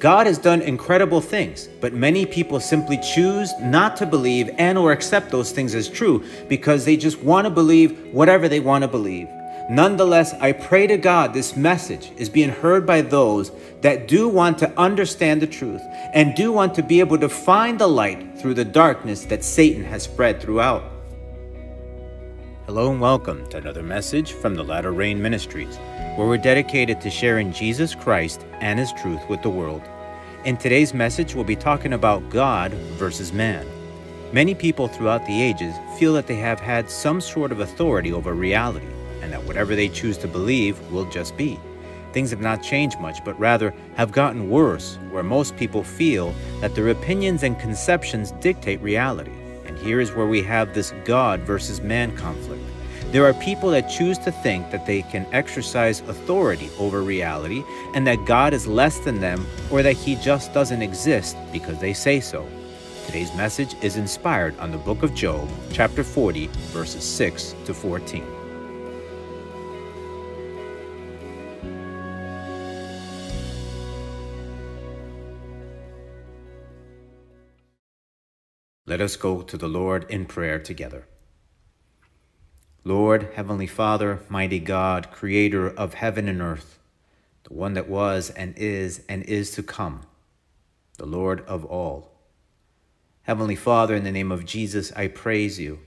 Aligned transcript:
God 0.00 0.26
has 0.26 0.38
done 0.38 0.62
incredible 0.62 1.20
things, 1.20 1.68
but 1.82 1.92
many 1.92 2.24
people 2.24 2.58
simply 2.58 2.98
choose 3.14 3.52
not 3.60 3.98
to 3.98 4.06
believe 4.06 4.48
and 4.56 4.78
or 4.78 4.92
accept 4.92 5.30
those 5.30 5.52
things 5.52 5.74
as 5.74 5.90
true 5.90 6.24
because 6.48 6.86
they 6.86 6.96
just 6.96 7.22
want 7.22 7.44
to 7.44 7.50
believe 7.50 8.06
whatever 8.06 8.48
they 8.48 8.60
want 8.60 8.80
to 8.80 8.88
believe. 8.88 9.28
Nonetheless, 9.68 10.32
I 10.40 10.52
pray 10.52 10.86
to 10.86 10.96
God 10.96 11.34
this 11.34 11.54
message 11.54 12.12
is 12.16 12.30
being 12.30 12.48
heard 12.48 12.86
by 12.86 13.02
those 13.02 13.52
that 13.82 14.08
do 14.08 14.26
want 14.26 14.56
to 14.58 14.78
understand 14.80 15.42
the 15.42 15.46
truth 15.46 15.82
and 16.14 16.34
do 16.34 16.50
want 16.50 16.74
to 16.76 16.82
be 16.82 17.00
able 17.00 17.18
to 17.18 17.28
find 17.28 17.78
the 17.78 17.86
light 17.86 18.38
through 18.38 18.54
the 18.54 18.64
darkness 18.64 19.26
that 19.26 19.44
Satan 19.44 19.84
has 19.84 20.04
spread 20.04 20.40
throughout. 20.40 20.89
Hello 22.72 22.92
and 22.92 23.00
welcome 23.00 23.44
to 23.48 23.56
another 23.56 23.82
message 23.82 24.30
from 24.30 24.54
the 24.54 24.62
Latter 24.62 24.92
Rain 24.92 25.20
Ministries, 25.20 25.76
where 26.14 26.28
we're 26.28 26.38
dedicated 26.38 27.00
to 27.00 27.10
sharing 27.10 27.52
Jesus 27.52 27.96
Christ 27.96 28.46
and 28.60 28.78
His 28.78 28.92
truth 28.92 29.28
with 29.28 29.42
the 29.42 29.50
world. 29.50 29.82
In 30.44 30.56
today's 30.56 30.94
message, 30.94 31.34
we'll 31.34 31.42
be 31.42 31.56
talking 31.56 31.94
about 31.94 32.30
God 32.30 32.70
versus 32.94 33.32
man. 33.32 33.66
Many 34.32 34.54
people 34.54 34.86
throughout 34.86 35.26
the 35.26 35.42
ages 35.42 35.74
feel 35.98 36.12
that 36.12 36.28
they 36.28 36.36
have 36.36 36.60
had 36.60 36.88
some 36.88 37.20
sort 37.20 37.50
of 37.50 37.58
authority 37.58 38.12
over 38.12 38.34
reality, 38.34 38.86
and 39.20 39.32
that 39.32 39.42
whatever 39.42 39.74
they 39.74 39.88
choose 39.88 40.16
to 40.18 40.28
believe 40.28 40.78
will 40.92 41.10
just 41.10 41.36
be. 41.36 41.58
Things 42.12 42.30
have 42.30 42.40
not 42.40 42.62
changed 42.62 43.00
much, 43.00 43.24
but 43.24 43.36
rather 43.40 43.74
have 43.96 44.12
gotten 44.12 44.48
worse, 44.48 44.96
where 45.10 45.24
most 45.24 45.56
people 45.56 45.82
feel 45.82 46.32
that 46.60 46.76
their 46.76 46.90
opinions 46.90 47.42
and 47.42 47.58
conceptions 47.58 48.30
dictate 48.40 48.80
reality. 48.80 49.32
Here 49.82 50.00
is 50.00 50.12
where 50.12 50.26
we 50.26 50.42
have 50.42 50.74
this 50.74 50.92
God 51.04 51.40
versus 51.40 51.80
man 51.80 52.16
conflict. 52.16 52.62
There 53.12 53.24
are 53.26 53.34
people 53.34 53.70
that 53.70 53.90
choose 53.90 54.18
to 54.18 54.30
think 54.30 54.70
that 54.70 54.86
they 54.86 55.02
can 55.02 55.26
exercise 55.32 56.00
authority 56.02 56.70
over 56.78 57.02
reality 57.02 57.64
and 57.94 58.06
that 58.06 58.24
God 58.24 58.54
is 58.54 58.66
less 58.66 58.98
than 59.00 59.20
them 59.20 59.46
or 59.70 59.82
that 59.82 59.96
he 59.96 60.14
just 60.16 60.52
doesn't 60.52 60.82
exist 60.82 61.36
because 61.52 61.78
they 61.80 61.92
say 61.92 62.20
so. 62.20 62.46
Today's 63.06 63.34
message 63.34 63.74
is 63.82 63.96
inspired 63.96 64.56
on 64.60 64.70
the 64.70 64.78
book 64.78 65.02
of 65.02 65.14
Job, 65.14 65.48
chapter 65.72 66.04
40, 66.04 66.46
verses 66.72 67.02
6 67.02 67.56
to 67.64 67.74
14. 67.74 68.39
Let 79.00 79.06
us 79.06 79.16
go 79.16 79.40
to 79.40 79.56
the 79.56 79.66
Lord 79.66 80.04
in 80.10 80.26
prayer 80.26 80.58
together. 80.58 81.06
Lord, 82.84 83.30
Heavenly 83.34 83.66
Father, 83.66 84.20
mighty 84.28 84.58
God, 84.58 85.10
creator 85.10 85.66
of 85.70 85.94
heaven 85.94 86.28
and 86.28 86.42
earth, 86.42 86.78
the 87.44 87.54
one 87.54 87.72
that 87.72 87.88
was 87.88 88.28
and 88.28 88.52
is 88.58 89.02
and 89.08 89.22
is 89.22 89.52
to 89.52 89.62
come, 89.62 90.02
the 90.98 91.06
Lord 91.06 91.40
of 91.46 91.64
all. 91.64 92.12
Heavenly 93.22 93.56
Father, 93.56 93.94
in 93.94 94.04
the 94.04 94.12
name 94.12 94.30
of 94.30 94.44
Jesus, 94.44 94.92
I 94.92 95.08
praise 95.08 95.58
you. 95.58 95.78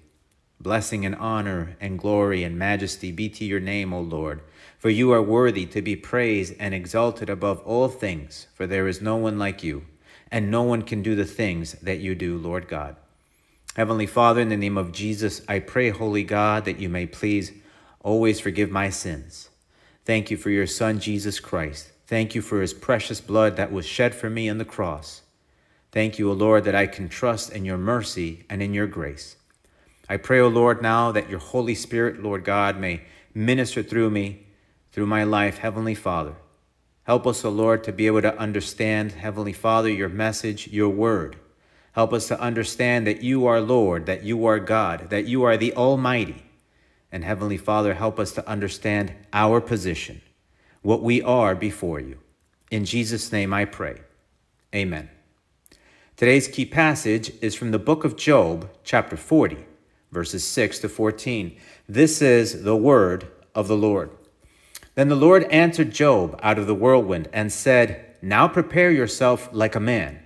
Blessing 0.60 1.06
and 1.06 1.14
honor 1.14 1.78
and 1.80 2.00
glory 2.00 2.44
and 2.44 2.58
majesty 2.58 3.12
be 3.12 3.30
to 3.30 3.46
your 3.46 3.60
name, 3.60 3.94
O 3.94 4.02
Lord, 4.02 4.42
for 4.80 4.90
you 4.90 5.12
are 5.12 5.22
worthy 5.22 5.68
to 5.68 5.84
be 5.84 5.96
praised 5.96 6.56
and 6.60 6.74
exalted 6.74 7.30
above 7.30 7.60
all 7.60 7.90
things, 7.90 8.48
for 8.56 8.66
there 8.66 8.88
is 8.88 9.04
no 9.04 9.18
one 9.18 9.38
like 9.38 9.64
you, 9.64 9.86
and 10.32 10.50
no 10.50 10.64
one 10.64 10.82
can 10.82 11.04
do 11.04 11.14
the 11.14 11.26
things 11.26 11.74
that 11.74 12.00
you 12.00 12.16
do, 12.16 12.40
Lord 12.40 12.68
God. 12.68 12.96
Heavenly 13.76 14.06
Father, 14.06 14.40
in 14.40 14.50
the 14.50 14.58
name 14.58 14.78
of 14.78 14.92
Jesus, 14.92 15.42
I 15.48 15.58
pray, 15.58 15.90
Holy 15.90 16.24
God, 16.24 16.66
that 16.66 16.80
you 16.80 16.90
may 16.90 17.08
please 17.08 17.52
always 18.02 18.40
forgive 18.40 18.70
my 18.70 18.92
sins. 18.92 19.50
Thank 20.06 20.30
you 20.30 20.38
for 20.38 20.52
your 20.52 20.68
Son, 20.68 21.00
Jesus 21.00 21.40
Christ. 21.40 21.92
Thank 22.06 22.36
you 22.36 22.44
for 22.44 22.62
his 22.62 22.74
precious 22.74 23.20
blood 23.20 23.56
that 23.56 23.72
was 23.72 23.88
shed 23.88 24.14
for 24.14 24.30
me 24.30 24.48
on 24.48 24.60
the 24.60 24.66
cross. 24.66 25.24
Thank 25.92 26.20
you, 26.20 26.30
O 26.30 26.34
Lord, 26.34 26.66
that 26.66 26.76
I 26.76 26.86
can 26.86 27.10
trust 27.10 27.52
in 27.52 27.66
your 27.66 27.80
mercy 27.80 28.46
and 28.48 28.62
in 28.62 28.76
your 28.76 28.86
grace. 28.86 29.38
I 30.08 30.18
pray, 30.18 30.40
O 30.40 30.50
Lord, 30.50 30.84
now 30.84 31.12
that 31.12 31.30
your 31.30 31.40
Holy 31.40 31.74
Spirit, 31.74 32.22
Lord 32.22 32.44
God, 32.44 32.78
may 32.78 33.02
minister 33.34 33.82
through 33.82 34.12
me, 34.12 34.46
through 34.92 35.08
my 35.08 35.24
life, 35.24 35.58
Heavenly 35.58 35.96
Father. 35.96 36.36
Help 37.06 37.26
us, 37.26 37.44
O 37.44 37.50
Lord, 37.50 37.84
to 37.86 37.92
be 37.92 38.06
able 38.06 38.22
to 38.22 38.38
understand, 38.38 39.14
Heavenly 39.14 39.54
Father, 39.54 39.90
your 39.90 40.10
message, 40.10 40.68
your 40.68 40.90
word. 40.90 41.38
Help 41.94 42.12
us 42.12 42.28
to 42.28 42.40
understand 42.40 43.08
that 43.08 43.22
you 43.22 43.46
are 43.46 43.62
Lord, 43.62 44.08
that 44.08 44.24
you 44.24 44.46
are 44.46 44.60
God, 44.60 45.10
that 45.12 45.26
you 45.26 45.44
are 45.44 45.58
the 45.58 45.74
Almighty. 45.74 46.44
And 47.12 47.24
Heavenly 47.24 47.58
Father, 47.58 47.94
help 47.94 48.20
us 48.20 48.32
to 48.34 48.48
understand 48.48 49.14
our 49.32 49.62
position, 49.62 50.22
what 50.82 51.04
we 51.04 51.22
are 51.22 51.54
before 51.54 52.00
you. 52.00 52.18
In 52.72 52.86
Jesus' 52.86 53.32
name 53.32 53.54
I 53.54 53.66
pray. 53.66 54.02
Amen. 54.74 55.10
Today's 56.16 56.48
key 56.48 56.66
passage 56.66 57.32
is 57.42 57.54
from 57.54 57.70
the 57.70 57.80
book 57.80 58.04
of 58.04 58.16
Job, 58.16 58.70
chapter 58.84 59.16
40, 59.16 59.64
verses 60.12 60.44
6 60.44 60.80
to 60.80 60.90
14. 60.90 61.56
This 61.88 62.24
is 62.24 62.64
the 62.64 62.76
word 62.76 63.28
of 63.54 63.68
the 63.68 63.78
Lord. 63.78 64.10
Then 64.96 65.10
the 65.10 65.16
Lord 65.16 65.44
answered 65.46 65.92
Job 65.92 66.40
out 66.42 66.58
of 66.58 66.66
the 66.66 66.74
whirlwind 66.74 67.30
and 67.32 67.52
said, 67.52 68.16
Now 68.22 68.48
prepare 68.48 68.90
yourself 68.90 69.50
like 69.52 69.76
a 69.76 69.80
man. 69.80 70.20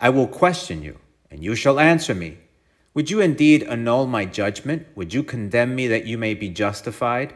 I 0.00 0.10
will 0.10 0.26
question 0.26 0.82
you 0.82 0.98
and 1.32 1.42
you 1.42 1.54
shall 1.54 1.80
answer 1.80 2.14
me. 2.14 2.36
Would 2.92 3.10
you 3.10 3.22
indeed 3.22 3.62
annul 3.62 4.06
my 4.06 4.26
judgment? 4.26 4.86
Would 4.94 5.14
you 5.14 5.22
condemn 5.22 5.74
me 5.74 5.88
that 5.88 6.04
you 6.04 6.18
may 6.18 6.34
be 6.34 6.50
justified? 6.50 7.34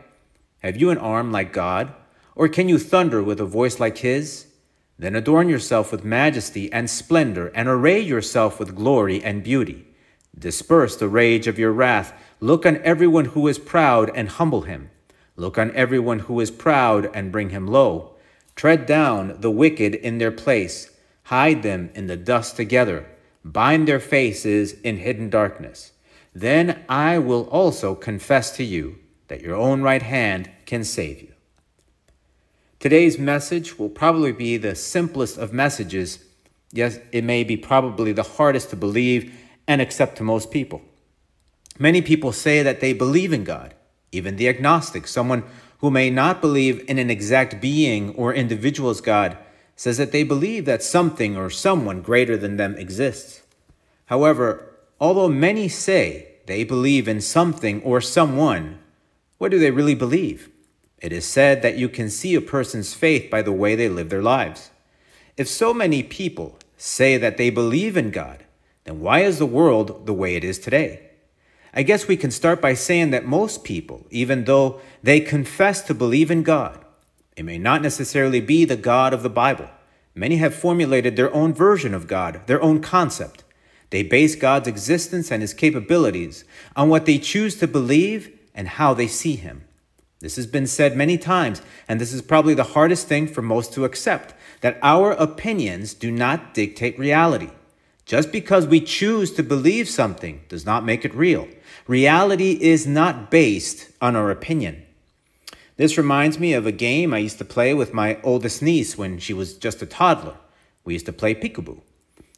Have 0.62 0.76
you 0.76 0.90
an 0.90 0.98
arm 0.98 1.32
like 1.32 1.50
God? 1.50 1.94
Or 2.34 2.46
can 2.46 2.68
you 2.68 2.78
thunder 2.78 3.22
with 3.22 3.40
a 3.40 3.46
voice 3.46 3.80
like 3.80 3.96
his? 3.98 4.48
Then 4.98 5.16
adorn 5.16 5.48
yourself 5.48 5.92
with 5.92 6.04
majesty 6.04 6.70
and 6.70 6.90
splendor, 6.90 7.48
and 7.54 7.68
array 7.68 7.98
yourself 7.98 8.60
with 8.60 8.76
glory 8.76 9.24
and 9.24 9.42
beauty. 9.42 9.86
Disperse 10.38 10.96
the 10.96 11.08
rage 11.08 11.46
of 11.46 11.58
your 11.58 11.72
wrath. 11.72 12.12
Look 12.38 12.66
on 12.66 12.76
everyone 12.82 13.26
who 13.26 13.48
is 13.48 13.58
proud 13.58 14.10
and 14.14 14.28
humble 14.28 14.62
him. 14.62 14.90
Look 15.36 15.56
on 15.56 15.74
everyone 15.74 16.18
who 16.18 16.38
is 16.40 16.50
proud 16.50 17.08
and 17.14 17.32
bring 17.32 17.48
him 17.48 17.66
low. 17.66 18.14
Tread 18.56 18.84
down 18.84 19.40
the 19.40 19.50
wicked 19.50 19.94
in 19.94 20.18
their 20.18 20.32
place. 20.32 20.90
Hide 21.24 21.62
them 21.62 21.90
in 21.94 22.08
the 22.08 22.16
dust 22.18 22.56
together 22.56 23.06
bind 23.52 23.86
their 23.86 24.00
faces 24.00 24.72
in 24.80 24.98
hidden 24.98 25.30
darkness. 25.30 25.92
Then 26.34 26.84
I 26.88 27.18
will 27.18 27.48
also 27.48 27.94
confess 27.94 28.54
to 28.56 28.64
you 28.64 28.98
that 29.28 29.40
your 29.40 29.56
own 29.56 29.82
right 29.82 30.02
hand 30.02 30.50
can 30.66 30.84
save 30.84 31.22
you. 31.22 31.32
Today's 32.78 33.18
message 33.18 33.78
will 33.78 33.88
probably 33.88 34.32
be 34.32 34.56
the 34.56 34.74
simplest 34.74 35.38
of 35.38 35.52
messages. 35.52 36.24
Yes, 36.72 36.98
it 37.10 37.24
may 37.24 37.42
be 37.42 37.56
probably 37.56 38.12
the 38.12 38.22
hardest 38.22 38.70
to 38.70 38.76
believe 38.76 39.32
and 39.66 39.80
accept 39.80 40.16
to 40.18 40.22
most 40.22 40.50
people. 40.50 40.82
Many 41.78 42.02
people 42.02 42.32
say 42.32 42.62
that 42.62 42.80
they 42.80 42.92
believe 42.92 43.32
in 43.32 43.44
God, 43.44 43.74
even 44.12 44.36
the 44.36 44.48
agnostic, 44.48 45.06
someone 45.06 45.44
who 45.78 45.90
may 45.90 46.10
not 46.10 46.40
believe 46.40 46.84
in 46.88 46.98
an 46.98 47.10
exact 47.10 47.60
being 47.60 48.14
or 48.14 48.32
individual 48.34 48.90
as 48.90 49.00
God, 49.00 49.36
says 49.76 49.98
that 49.98 50.10
they 50.10 50.24
believe 50.24 50.64
that 50.64 50.82
something 50.82 51.36
or 51.36 51.50
someone 51.50 52.00
greater 52.00 52.36
than 52.36 52.56
them 52.56 52.74
exists. 52.76 53.42
However, 54.06 54.74
although 54.98 55.28
many 55.28 55.68
say 55.68 56.36
they 56.46 56.64
believe 56.64 57.06
in 57.06 57.20
something 57.20 57.82
or 57.82 58.00
someone, 58.00 58.78
what 59.38 59.50
do 59.50 59.58
they 59.58 59.70
really 59.70 59.94
believe? 59.94 60.48
It 60.98 61.12
is 61.12 61.26
said 61.26 61.60
that 61.60 61.76
you 61.76 61.90
can 61.90 62.08
see 62.08 62.34
a 62.34 62.40
person's 62.40 62.94
faith 62.94 63.30
by 63.30 63.42
the 63.42 63.52
way 63.52 63.74
they 63.74 63.90
live 63.90 64.08
their 64.08 64.22
lives. 64.22 64.70
If 65.36 65.46
so 65.46 65.74
many 65.74 66.02
people 66.02 66.58
say 66.78 67.18
that 67.18 67.36
they 67.36 67.50
believe 67.50 67.98
in 67.98 68.10
God, 68.10 68.44
then 68.84 69.00
why 69.00 69.20
is 69.20 69.38
the 69.38 69.44
world 69.46 70.06
the 70.06 70.14
way 70.14 70.36
it 70.36 70.44
is 70.44 70.58
today? 70.58 71.10
I 71.74 71.82
guess 71.82 72.08
we 72.08 72.16
can 72.16 72.30
start 72.30 72.62
by 72.62 72.72
saying 72.72 73.10
that 73.10 73.26
most 73.26 73.62
people, 73.62 74.06
even 74.10 74.44
though 74.44 74.80
they 75.02 75.20
confess 75.20 75.82
to 75.82 75.94
believe 75.94 76.30
in 76.30 76.42
God, 76.42 76.82
it 77.36 77.44
may 77.44 77.58
not 77.58 77.82
necessarily 77.82 78.40
be 78.40 78.64
the 78.64 78.76
God 78.76 79.12
of 79.12 79.22
the 79.22 79.30
Bible. 79.30 79.68
Many 80.14 80.36
have 80.36 80.54
formulated 80.54 81.14
their 81.14 81.32
own 81.34 81.52
version 81.52 81.92
of 81.92 82.06
God, 82.06 82.40
their 82.46 82.62
own 82.62 82.80
concept. 82.80 83.44
They 83.90 84.02
base 84.02 84.34
God's 84.34 84.66
existence 84.66 85.30
and 85.30 85.42
his 85.42 85.52
capabilities 85.52 86.44
on 86.74 86.88
what 86.88 87.04
they 87.04 87.18
choose 87.18 87.56
to 87.56 87.68
believe 87.68 88.36
and 88.54 88.66
how 88.66 88.94
they 88.94 89.06
see 89.06 89.36
him. 89.36 89.64
This 90.20 90.36
has 90.36 90.46
been 90.46 90.66
said 90.66 90.96
many 90.96 91.18
times, 91.18 91.60
and 91.86 92.00
this 92.00 92.14
is 92.14 92.22
probably 92.22 92.54
the 92.54 92.64
hardest 92.64 93.06
thing 93.06 93.26
for 93.26 93.42
most 93.42 93.74
to 93.74 93.84
accept 93.84 94.34
that 94.62 94.78
our 94.82 95.12
opinions 95.12 95.92
do 95.92 96.10
not 96.10 96.54
dictate 96.54 96.98
reality. 96.98 97.50
Just 98.06 98.32
because 98.32 98.66
we 98.66 98.80
choose 98.80 99.32
to 99.34 99.42
believe 99.42 99.88
something 99.88 100.42
does 100.48 100.64
not 100.64 100.84
make 100.84 101.04
it 101.04 101.14
real. 101.14 101.46
Reality 101.86 102.52
is 102.60 102.86
not 102.86 103.30
based 103.30 103.90
on 104.00 104.16
our 104.16 104.30
opinion. 104.30 104.85
This 105.76 105.98
reminds 105.98 106.38
me 106.38 106.54
of 106.54 106.66
a 106.66 106.72
game 106.72 107.12
I 107.12 107.18
used 107.18 107.36
to 107.36 107.44
play 107.44 107.74
with 107.74 107.92
my 107.92 108.18
oldest 108.22 108.62
niece 108.62 108.96
when 108.96 109.18
she 109.18 109.34
was 109.34 109.52
just 109.54 109.82
a 109.82 109.86
toddler. 109.86 110.36
We 110.84 110.94
used 110.94 111.04
to 111.04 111.12
play 111.12 111.34
peekaboo. 111.34 111.82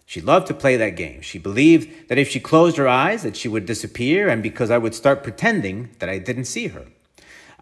She 0.06 0.20
loved 0.20 0.48
to 0.48 0.54
play 0.54 0.76
that 0.76 0.96
game. 0.96 1.20
She 1.20 1.38
believed 1.38 2.08
that 2.08 2.18
if 2.18 2.28
she 2.28 2.40
closed 2.40 2.78
her 2.78 2.88
eyes 2.88 3.22
that 3.22 3.36
she 3.36 3.46
would 3.46 3.64
disappear 3.64 4.28
and 4.28 4.42
because 4.42 4.72
I 4.72 4.78
would 4.78 4.94
start 4.94 5.22
pretending 5.22 5.90
that 6.00 6.08
I 6.08 6.18
didn't 6.18 6.46
see 6.46 6.68
her. 6.68 6.86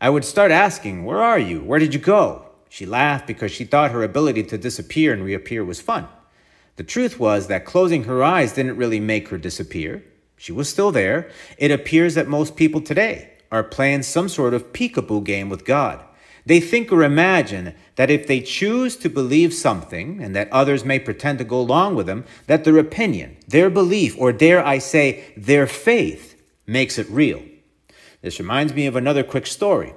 I 0.01 0.09
would 0.09 0.25
start 0.25 0.51
asking, 0.51 1.05
"Where 1.05 1.23
are 1.23 1.39
you? 1.39 1.61
Where 1.61 1.79
did 1.79 1.93
you 1.93 2.01
go?" 2.01 2.47
She 2.71 2.87
laughed 2.87 3.27
because 3.27 3.53
she 3.53 3.65
thought 3.65 3.91
her 3.91 4.03
ability 4.03 4.45
to 4.45 4.57
disappear 4.59 5.13
and 5.13 5.25
reappear 5.25 5.63
was 5.63 5.81
fun. 5.81 6.07
The 6.77 6.85
truth 6.85 7.21
was 7.21 7.49
that 7.49 7.65
closing 7.67 8.05
her 8.05 8.23
eyes 8.25 8.53
didn't 8.53 8.77
really 8.77 9.01
make 9.01 9.29
her 9.29 9.39
disappear. 9.39 10.05
She 10.39 10.53
was 10.53 10.71
still 10.71 10.93
there. 10.93 11.29
It 11.59 11.71
appears 11.71 12.15
that 12.15 12.29
most 12.29 12.57
people 12.57 12.81
today 12.81 13.31
are 13.51 13.63
playing 13.63 14.03
some 14.03 14.29
sort 14.29 14.55
of 14.55 14.73
peekaboo 14.73 15.25
game 15.25 15.49
with 15.49 15.65
God. 15.65 16.03
They 16.47 16.61
think 16.61 16.93
or 16.93 17.03
imagine 17.03 17.75
that 17.97 18.11
if 18.11 18.27
they 18.27 18.41
choose 18.41 18.97
to 18.99 19.09
believe 19.09 19.53
something 19.53 20.23
and 20.23 20.35
that 20.37 20.53
others 20.53 20.85
may 20.85 21.01
pretend 21.01 21.39
to 21.39 21.45
go 21.45 21.59
along 21.59 21.97
with 21.97 22.07
them, 22.07 22.25
that 22.47 22.63
their 22.63 22.79
opinion, 22.79 23.37
their 23.49 23.69
belief, 23.69 24.17
or 24.17 24.33
dare 24.33 24.65
I 24.65 24.79
say, 24.79 25.33
their 25.37 25.67
faith 25.67 26.41
makes 26.67 26.99
it 26.99 27.11
real. 27.11 27.43
This 28.23 28.39
reminds 28.39 28.75
me 28.75 28.87
of 28.87 28.95
another 28.95 29.25
quick 29.25 29.47
story. 29.47 29.95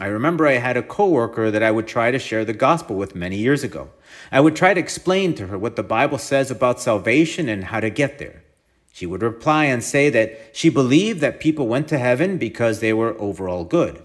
I 0.00 0.06
remember 0.06 0.46
I 0.46 0.54
had 0.54 0.76
a 0.76 0.82
coworker 0.82 1.50
that 1.50 1.62
I 1.64 1.72
would 1.72 1.88
try 1.88 2.12
to 2.12 2.18
share 2.20 2.44
the 2.44 2.52
gospel 2.52 2.94
with 2.94 3.16
many 3.16 3.36
years 3.36 3.64
ago. 3.64 3.90
I 4.30 4.38
would 4.38 4.54
try 4.54 4.72
to 4.74 4.80
explain 4.80 5.34
to 5.34 5.48
her 5.48 5.58
what 5.58 5.74
the 5.74 5.82
Bible 5.82 6.18
says 6.18 6.52
about 6.52 6.80
salvation 6.80 7.48
and 7.48 7.64
how 7.64 7.80
to 7.80 7.90
get 7.90 8.20
there. 8.20 8.44
She 8.98 9.06
would 9.06 9.22
reply 9.22 9.66
and 9.66 9.84
say 9.84 10.10
that 10.10 10.50
she 10.52 10.68
believed 10.68 11.20
that 11.20 11.38
people 11.38 11.68
went 11.68 11.86
to 11.86 12.00
heaven 12.00 12.36
because 12.36 12.80
they 12.80 12.92
were 12.92 13.14
overall 13.20 13.62
good. 13.62 14.02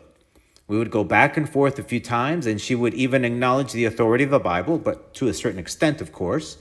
We 0.68 0.78
would 0.78 0.92
go 0.92 1.04
back 1.04 1.36
and 1.36 1.50
forth 1.50 1.80
a 1.80 1.84
few 1.84 2.00
times, 2.00 2.46
and 2.46 2.62
she 2.62 2.76
would 2.76 2.94
even 2.94 3.26
acknowledge 3.26 3.72
the 3.72 3.86
authority 3.86 4.24
of 4.24 4.30
the 4.30 4.38
Bible, 4.38 4.78
but 4.78 5.16
to 5.16 5.28
a 5.28 5.34
certain 5.34 5.58
extent, 5.58 6.00
of 6.00 6.12
course. 6.14 6.58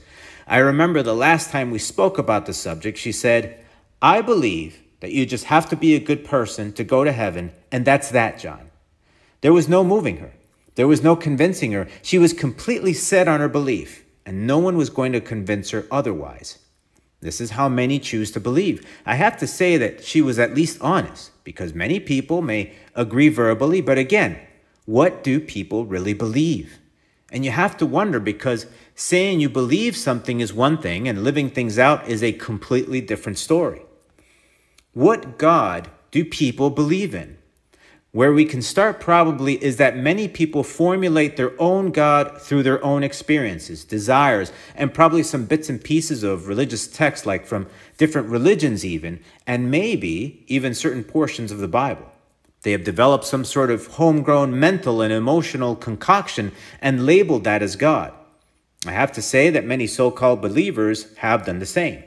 I 0.47 0.57
remember 0.57 1.03
the 1.03 1.13
last 1.13 1.51
time 1.51 1.69
we 1.69 1.77
spoke 1.77 2.17
about 2.17 2.47
the 2.47 2.55
subject, 2.55 2.97
she 2.97 3.11
said, 3.11 3.63
I 4.01 4.21
believe 4.21 4.81
that 5.01 5.11
you 5.11 5.27
just 5.27 5.45
have 5.45 5.69
to 5.69 5.75
be 5.75 5.93
a 5.93 5.99
good 5.99 6.25
person 6.25 6.73
to 6.73 6.83
go 6.83 7.03
to 7.03 7.11
heaven, 7.11 7.51
and 7.71 7.85
that's 7.85 8.09
that, 8.09 8.39
John. 8.39 8.71
There 9.41 9.53
was 9.53 9.69
no 9.69 9.83
moving 9.83 10.17
her. 10.17 10.33
There 10.73 10.87
was 10.87 11.03
no 11.03 11.15
convincing 11.15 11.73
her. 11.73 11.87
She 12.01 12.17
was 12.17 12.33
completely 12.33 12.93
set 12.93 13.27
on 13.27 13.41
her 13.41 13.47
belief, 13.47 14.03
and 14.25 14.47
no 14.47 14.57
one 14.57 14.75
was 14.75 14.89
going 14.89 15.11
to 15.11 15.21
convince 15.21 15.69
her 15.69 15.85
otherwise. 15.91 16.57
This 17.23 17.39
is 17.39 17.51
how 17.51 17.69
many 17.69 17.99
choose 17.99 18.31
to 18.31 18.39
believe. 18.39 18.85
I 19.05 19.15
have 19.15 19.37
to 19.37 19.47
say 19.47 19.77
that 19.77 20.03
she 20.03 20.21
was 20.21 20.37
at 20.37 20.53
least 20.53 20.77
honest, 20.81 21.31
because 21.43 21.73
many 21.73 21.99
people 21.99 22.41
may 22.41 22.73
agree 22.95 23.29
verbally, 23.29 23.81
but 23.81 23.97
again, 23.97 24.39
what 24.85 25.23
do 25.23 25.39
people 25.39 25.85
really 25.85 26.13
believe? 26.13 26.79
And 27.31 27.45
you 27.45 27.51
have 27.51 27.77
to 27.77 27.85
wonder 27.85 28.19
because 28.19 28.67
saying 28.93 29.39
you 29.39 29.49
believe 29.49 29.95
something 29.95 30.41
is 30.41 30.53
one 30.53 30.77
thing 30.77 31.07
and 31.07 31.23
living 31.23 31.49
things 31.49 31.79
out 31.79 32.07
is 32.07 32.21
a 32.21 32.33
completely 32.33 33.01
different 33.01 33.39
story. 33.39 33.81
What 34.93 35.39
God 35.39 35.89
do 36.11 36.23
people 36.25 36.69
believe 36.69 37.15
in? 37.15 37.37
Where 38.13 38.31
we 38.31 38.45
can 38.45 38.61
start 38.61 38.99
probably 38.99 39.55
is 39.63 39.77
that 39.77 39.97
many 39.97 40.27
people 40.27 40.63
formulate 40.63 41.35
their 41.35 41.59
own 41.59 41.89
God 41.89 42.39
through 42.39 42.61
their 42.61 42.83
own 42.85 43.03
experiences, 43.03 43.83
desires, 43.83 44.51
and 44.75 44.93
probably 44.93 45.23
some 45.23 45.45
bits 45.45 45.67
and 45.67 45.83
pieces 45.83 46.21
of 46.21 46.47
religious 46.47 46.85
text, 46.85 47.25
like 47.25 47.47
from 47.47 47.65
different 47.97 48.29
religions, 48.29 48.85
even, 48.85 49.19
and 49.47 49.71
maybe 49.71 50.45
even 50.45 50.75
certain 50.75 51.03
portions 51.03 51.51
of 51.51 51.57
the 51.57 51.67
Bible. 51.67 52.05
They 52.61 52.71
have 52.71 52.83
developed 52.83 53.25
some 53.25 53.43
sort 53.43 53.71
of 53.71 53.87
homegrown 53.87 54.59
mental 54.59 55.01
and 55.01 55.11
emotional 55.11 55.75
concoction 55.75 56.51
and 56.79 57.07
labeled 57.07 57.45
that 57.45 57.63
as 57.63 57.75
God. 57.75 58.13
I 58.85 58.91
have 58.91 59.11
to 59.13 59.23
say 59.23 59.49
that 59.49 59.65
many 59.65 59.87
so 59.87 60.11
called 60.11 60.39
believers 60.39 61.11
have 61.17 61.47
done 61.47 61.57
the 61.57 61.65
same. 61.65 62.03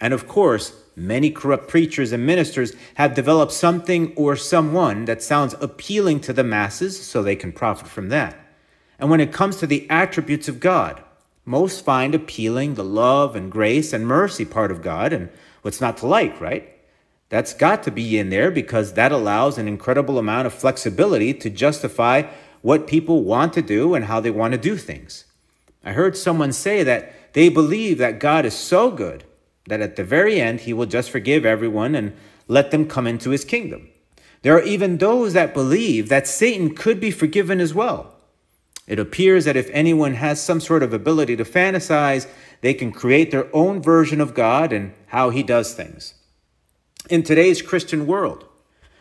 And 0.00 0.14
of 0.14 0.28
course, 0.28 0.72
Many 0.94 1.30
corrupt 1.30 1.68
preachers 1.68 2.12
and 2.12 2.26
ministers 2.26 2.74
have 2.94 3.14
developed 3.14 3.52
something 3.52 4.12
or 4.14 4.36
someone 4.36 5.06
that 5.06 5.22
sounds 5.22 5.54
appealing 5.60 6.20
to 6.20 6.32
the 6.32 6.44
masses 6.44 7.00
so 7.02 7.22
they 7.22 7.36
can 7.36 7.52
profit 7.52 7.88
from 7.88 8.10
that. 8.10 8.38
And 8.98 9.10
when 9.10 9.20
it 9.20 9.32
comes 9.32 9.56
to 9.56 9.66
the 9.66 9.88
attributes 9.88 10.48
of 10.48 10.60
God, 10.60 11.02
most 11.44 11.84
find 11.84 12.14
appealing 12.14 12.74
the 12.74 12.84
love 12.84 13.34
and 13.34 13.50
grace 13.50 13.92
and 13.92 14.06
mercy 14.06 14.44
part 14.44 14.70
of 14.70 14.82
God 14.82 15.12
and 15.12 15.30
what's 15.62 15.80
not 15.80 15.96
to 15.98 16.06
like, 16.06 16.40
right? 16.40 16.68
That's 17.30 17.54
got 17.54 17.82
to 17.84 17.90
be 17.90 18.18
in 18.18 18.28
there 18.28 18.50
because 18.50 18.92
that 18.92 19.10
allows 19.10 19.56
an 19.56 19.66
incredible 19.66 20.18
amount 20.18 20.46
of 20.46 20.52
flexibility 20.52 21.32
to 21.34 21.48
justify 21.48 22.24
what 22.60 22.86
people 22.86 23.24
want 23.24 23.54
to 23.54 23.62
do 23.62 23.94
and 23.94 24.04
how 24.04 24.20
they 24.20 24.30
want 24.30 24.52
to 24.52 24.58
do 24.58 24.76
things. 24.76 25.24
I 25.82 25.92
heard 25.92 26.16
someone 26.16 26.52
say 26.52 26.82
that 26.82 27.32
they 27.32 27.48
believe 27.48 27.98
that 27.98 28.20
God 28.20 28.44
is 28.44 28.54
so 28.54 28.90
good 28.90 29.24
that 29.66 29.80
at 29.80 29.96
the 29.96 30.04
very 30.04 30.40
end 30.40 30.60
he 30.60 30.72
will 30.72 30.86
just 30.86 31.10
forgive 31.10 31.44
everyone 31.44 31.94
and 31.94 32.14
let 32.48 32.70
them 32.70 32.86
come 32.86 33.06
into 33.06 33.30
his 33.30 33.44
kingdom. 33.44 33.88
There 34.42 34.56
are 34.56 34.62
even 34.62 34.98
those 34.98 35.32
that 35.34 35.54
believe 35.54 36.08
that 36.08 36.26
Satan 36.26 36.74
could 36.74 36.98
be 36.98 37.10
forgiven 37.10 37.60
as 37.60 37.72
well. 37.72 38.16
It 38.88 38.98
appears 38.98 39.44
that 39.44 39.56
if 39.56 39.70
anyone 39.70 40.14
has 40.14 40.42
some 40.42 40.60
sort 40.60 40.82
of 40.82 40.92
ability 40.92 41.36
to 41.36 41.44
fantasize, 41.44 42.26
they 42.60 42.74
can 42.74 42.90
create 42.90 43.30
their 43.30 43.54
own 43.54 43.80
version 43.80 44.20
of 44.20 44.34
God 44.34 44.72
and 44.72 44.92
how 45.06 45.30
he 45.30 45.42
does 45.42 45.74
things. 45.74 46.14
In 47.08 47.22
today's 47.22 47.62
Christian 47.62 48.06
world, 48.06 48.46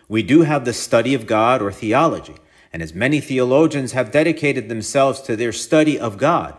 we 0.08 0.22
do 0.22 0.42
have 0.42 0.66
the 0.66 0.74
study 0.74 1.14
of 1.14 1.26
God 1.26 1.62
or 1.62 1.72
theology, 1.72 2.36
and 2.72 2.84
as 2.84 2.94
many 2.94 3.20
theologians 3.20 3.94
have 3.94 4.12
dedicated 4.12 4.70
themselves 4.70 5.22
to 5.22 5.36
their 5.36 5.52
study 5.52 6.00
of 6.00 6.18
God, 6.18 6.56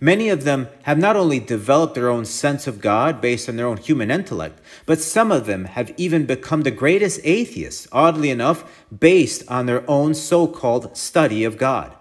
Many 0.00 0.28
of 0.28 0.44
them 0.44 0.68
have 0.82 0.98
not 0.98 1.16
only 1.16 1.40
developed 1.40 1.94
their 1.94 2.10
own 2.10 2.26
sense 2.26 2.66
of 2.66 2.80
God 2.80 3.20
based 3.20 3.48
on 3.48 3.56
their 3.56 3.66
own 3.66 3.78
human 3.78 4.10
intellect, 4.10 4.60
but 4.84 5.00
some 5.00 5.32
of 5.32 5.46
them 5.46 5.64
have 5.64 5.94
even 5.96 6.26
become 6.26 6.62
the 6.62 6.70
greatest 6.70 7.20
atheists, 7.24 7.88
oddly 7.92 8.28
enough, 8.28 8.84
based 8.96 9.42
on 9.48 9.66
their 9.66 9.88
own 9.88 10.12
so 10.14 10.46
called 10.46 10.96
study 10.96 11.44
of 11.44 11.56
God. 11.56 11.94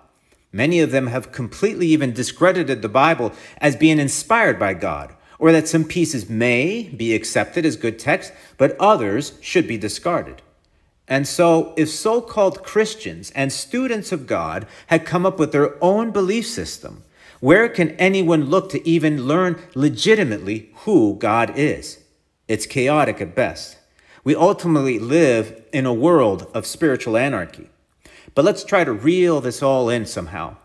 Many 0.51 0.79
of 0.79 0.91
them 0.91 1.07
have 1.07 1.31
completely 1.31 1.87
even 1.87 2.13
discredited 2.13 2.81
the 2.81 2.89
Bible 2.89 3.31
as 3.59 3.75
being 3.75 3.99
inspired 3.99 4.59
by 4.59 4.73
God, 4.73 5.13
or 5.39 5.51
that 5.51 5.67
some 5.67 5.85
pieces 5.85 6.29
may 6.29 6.83
be 6.83 7.13
accepted 7.13 7.65
as 7.65 7.75
good 7.75 7.97
text, 7.97 8.33
but 8.57 8.77
others 8.79 9.37
should 9.41 9.67
be 9.67 9.77
discarded. 9.77 10.41
And 11.07 11.27
so, 11.27 11.73
if 11.77 11.89
so 11.89 12.19
called 12.19 12.63
Christians 12.63 13.31
and 13.31 13.53
students 13.53 14.11
of 14.11 14.27
God 14.27 14.65
had 14.87 15.05
come 15.05 15.25
up 15.25 15.37
with 15.39 15.51
their 15.51 15.81
own 15.83 16.11
belief 16.11 16.47
system, 16.47 17.03
where 17.45 17.69
can 17.69 17.91
anyone 17.97 18.45
look 18.45 18.71
to 18.71 18.89
even 18.89 19.27
learn 19.27 19.61
legitimately 19.75 20.71
who 20.77 21.15
God 21.19 21.55
is? 21.55 21.99
It's 22.47 22.65
chaotic 22.65 23.21
at 23.21 23.35
best. 23.35 23.77
We 24.23 24.35
ultimately 24.35 24.97
live 24.97 25.63
in 25.71 25.85
a 25.85 25.93
world 25.93 26.49
of 26.55 26.65
spiritual 26.65 27.15
anarchy. 27.15 27.69
But 28.33 28.45
let's 28.45 28.63
try 28.63 28.83
to 28.83 28.91
reel 28.91 29.41
this 29.41 29.61
all 29.61 29.89
in 29.89 30.07
somehow. 30.07 30.55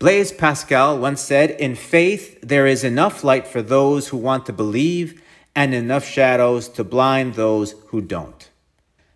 Blaise 0.00 0.32
Pascal 0.32 0.98
once 0.98 1.20
said, 1.20 1.52
In 1.52 1.76
faith, 1.76 2.40
there 2.40 2.66
is 2.66 2.82
enough 2.82 3.22
light 3.22 3.46
for 3.46 3.62
those 3.62 4.08
who 4.08 4.16
want 4.16 4.46
to 4.46 4.52
believe 4.52 5.22
and 5.54 5.72
enough 5.72 6.04
shadows 6.04 6.68
to 6.70 6.82
blind 6.82 7.34
those 7.34 7.76
who 7.90 8.00
don't. 8.00 8.50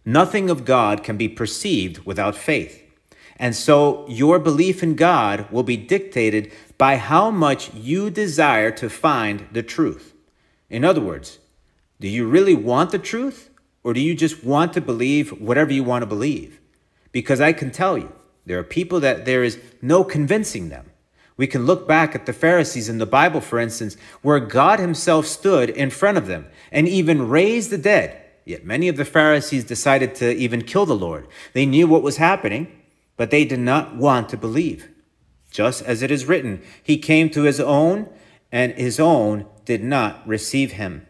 Nothing 0.05 0.49
of 0.49 0.65
God 0.65 1.03
can 1.03 1.17
be 1.17 1.29
perceived 1.29 2.07
without 2.07 2.37
faith. 2.37 2.85
And 3.37 3.57
so 3.57 4.07
your 4.09 4.39
belief 4.39 4.83
in 4.83 4.95
God 4.95 5.51
will 5.51 5.65
be 5.65 5.77
dictated 5.77 6.53
by 6.79 6.97
how 6.97 7.31
much 7.31 7.73
you 7.75 8.11
desire 8.11 8.71
to 8.73 8.91
find 8.91 9.47
the 9.53 9.63
truth. 9.63 10.15
In 10.69 10.85
other 10.85 11.01
words, 11.01 11.39
do 12.01 12.09
you 12.09 12.27
really 12.27 12.55
want 12.55 12.91
the 12.91 12.99
truth 12.99 13.51
or 13.83 13.93
do 13.93 14.01
you 14.01 14.15
just 14.15 14.43
want 14.43 14.73
to 14.73 14.81
believe 14.81 15.31
whatever 15.41 15.73
you 15.73 15.85
want 15.85 16.03
to 16.03 16.07
believe? 16.07 16.61
Because 17.13 17.41
I 17.41 17.53
can 17.53 17.71
tell 17.71 17.97
you, 17.97 18.13
there 18.47 18.59
are 18.59 18.65
people 18.65 19.01
that 19.01 19.25
there 19.25 19.45
is 19.45 19.59
no 19.81 20.05
convincing 20.05 20.69
them. 20.69 20.91
We 21.37 21.47
can 21.47 21.67
look 21.67 21.89
back 21.89 22.15
at 22.15 22.27
the 22.27 22.33
Pharisees 22.33 22.89
in 22.89 22.99
the 22.99 23.07
Bible, 23.07 23.41
for 23.41 23.59
instance, 23.59 23.97
where 24.23 24.41
God 24.41 24.79
Himself 24.79 25.27
stood 25.27 25.71
in 25.71 25.91
front 25.91 26.19
of 26.19 26.27
them 26.27 26.47
and 26.71 26.89
even 26.89 27.29
raised 27.29 27.71
the 27.71 27.79
dead. 27.79 28.21
Yet 28.45 28.65
many 28.65 28.89
of 28.89 28.97
the 28.97 29.05
Pharisees 29.05 29.65
decided 29.65 30.15
to 30.17 30.35
even 30.35 30.63
kill 30.63 30.87
the 30.87 30.95
Lord. 30.95 31.27
They 31.53 31.67
knew 31.67 31.87
what 31.87 32.03
was 32.03 32.19
happening, 32.19 32.71
but 33.17 33.31
they 33.31 33.45
did 33.45 33.61
not 33.61 33.97
want 33.97 34.29
to 34.29 34.37
believe. 34.37 34.89
Just 35.55 35.83
as 35.83 36.03
it 36.03 36.11
is 36.11 36.27
written, 36.27 36.61
He 36.83 36.99
came 36.99 37.31
to 37.31 37.43
His 37.45 37.61
own, 37.61 38.09
and 38.51 38.73
His 38.73 38.99
own 38.99 39.47
did 39.65 39.85
not 39.85 40.27
receive 40.27 40.73
Him. 40.73 41.07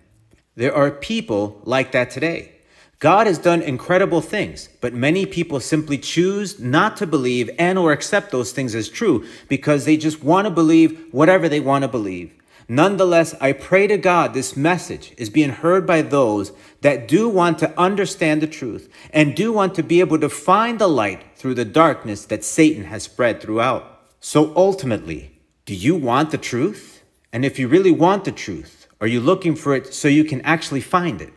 There 0.55 0.75
are 0.75 0.91
people 0.91 1.63
like 1.65 1.93
that 1.93 2.11
today. 2.11 2.53
God 2.99 3.27
has 3.27 3.39
done 3.39 3.63
incredible 3.63 4.21
things, 4.21 4.69
but 4.83 4.93
many 4.93 5.25
people 5.25 5.61
simply 5.61 5.97
choose 5.97 6.61
not 6.61 6.99
to 6.99 7.07
believe 7.07 7.49
and 7.59 7.79
or 7.79 7.91
accept 7.91 8.33
those 8.33 8.53
things 8.53 8.75
as 8.75 8.91
true 8.91 9.27
because 9.49 9.87
they 9.87 9.97
just 9.97 10.23
want 10.23 10.45
to 10.45 10.51
believe 10.51 11.07
whatever 11.11 11.49
they 11.49 11.61
want 11.61 11.83
to 11.83 11.89
believe. 11.89 12.31
Nonetheless, 12.69 13.35
I 13.41 13.53
pray 13.53 13.87
to 13.87 13.97
God 13.97 14.35
this 14.35 14.59
message 14.59 15.15
is 15.17 15.31
being 15.31 15.51
heard 15.51 15.87
by 15.87 16.03
those 16.03 16.53
that 16.83 17.09
do 17.09 17.31
want 17.31 17.59
to 17.61 17.79
understand 17.81 18.43
the 18.43 18.47
truth 18.47 18.93
and 19.11 19.35
do 19.35 19.53
want 19.53 19.75
to 19.77 19.83
be 19.83 20.01
able 20.01 20.19
to 20.19 20.29
find 20.29 20.79
the 20.79 20.89
light 20.89 21.25
through 21.35 21.55
the 21.55 21.65
darkness 21.65 22.27
that 22.27 22.45
Satan 22.45 22.85
has 22.85 23.05
spread 23.05 23.41
throughout. 23.41 23.94
So 24.27 24.55
ultimately, 24.57 25.39
do 25.67 25.75
you 25.75 25.95
want 25.95 26.31
the 26.31 26.39
truth? 26.39 27.05
And 27.31 27.45
if 27.45 27.59
you 27.59 27.69
really 27.69 27.91
want 27.91 28.25
the 28.25 28.33
truth, 28.33 28.89
are 28.99 29.07
you 29.07 29.21
looking 29.21 29.55
for 29.55 29.75
it 29.75 29.93
so 29.93 30.09
you 30.09 30.25
can 30.25 30.41
actually 30.41 30.81
find 30.81 31.21
it? 31.21 31.35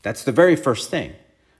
That's 0.00 0.24
the 0.24 0.32
very 0.32 0.56
first 0.56 0.88
thing. 0.88 1.12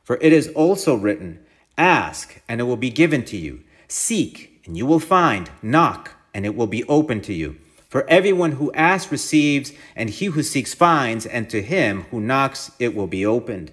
For 0.05 0.17
it 0.23 0.33
is 0.33 0.49
also 0.49 0.95
written, 0.95 1.45
Ask, 1.77 2.41
and 2.49 2.63
it 2.63 2.65
will 2.65 2.79
be 2.79 2.89
given 2.89 3.27
to 3.27 3.37
you. 3.37 3.63
Seek, 3.89 4.63
and 4.65 4.75
you 4.75 4.87
will 4.87 5.01
find. 5.01 5.51
Knock, 5.61 6.13
and 6.33 6.47
it 6.47 6.57
will 6.57 6.67
be 6.67 6.85
open 6.85 7.21
to 7.23 7.35
you. 7.35 7.59
For 7.91 8.09
everyone 8.09 8.53
who 8.53 8.73
asks 8.73 9.13
receives, 9.13 9.75
and 9.95 10.09
he 10.09 10.27
who 10.27 10.43
seeks 10.43 10.73
finds, 10.73 11.27
and 11.27 11.51
to 11.51 11.61
him 11.61 12.05
who 12.05 12.23
knocks 12.23 12.71
it 12.79 12.95
will 12.95 13.07
be 13.07 13.27
opened. 13.27 13.71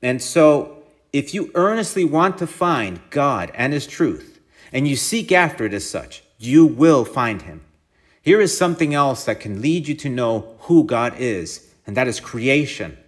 And 0.00 0.22
so, 0.22 0.84
if 1.12 1.34
you 1.34 1.50
earnestly 1.56 2.04
want 2.04 2.38
to 2.38 2.46
find 2.46 3.00
God 3.10 3.50
and 3.52 3.72
his 3.72 3.88
truth, 3.88 4.29
and 4.72 4.86
you 4.86 4.96
seek 4.96 5.32
after 5.32 5.64
it 5.64 5.74
as 5.74 5.88
such, 5.88 6.22
you 6.38 6.66
will 6.66 7.04
find 7.04 7.42
him. 7.42 7.62
Here 8.22 8.40
is 8.40 8.56
something 8.56 8.94
else 8.94 9.24
that 9.24 9.40
can 9.40 9.62
lead 9.62 9.88
you 9.88 9.94
to 9.96 10.08
know 10.08 10.56
who 10.60 10.84
God 10.84 11.14
is, 11.18 11.72
and 11.86 11.96
that 11.96 12.08
is 12.08 12.20
creation. 12.20 12.98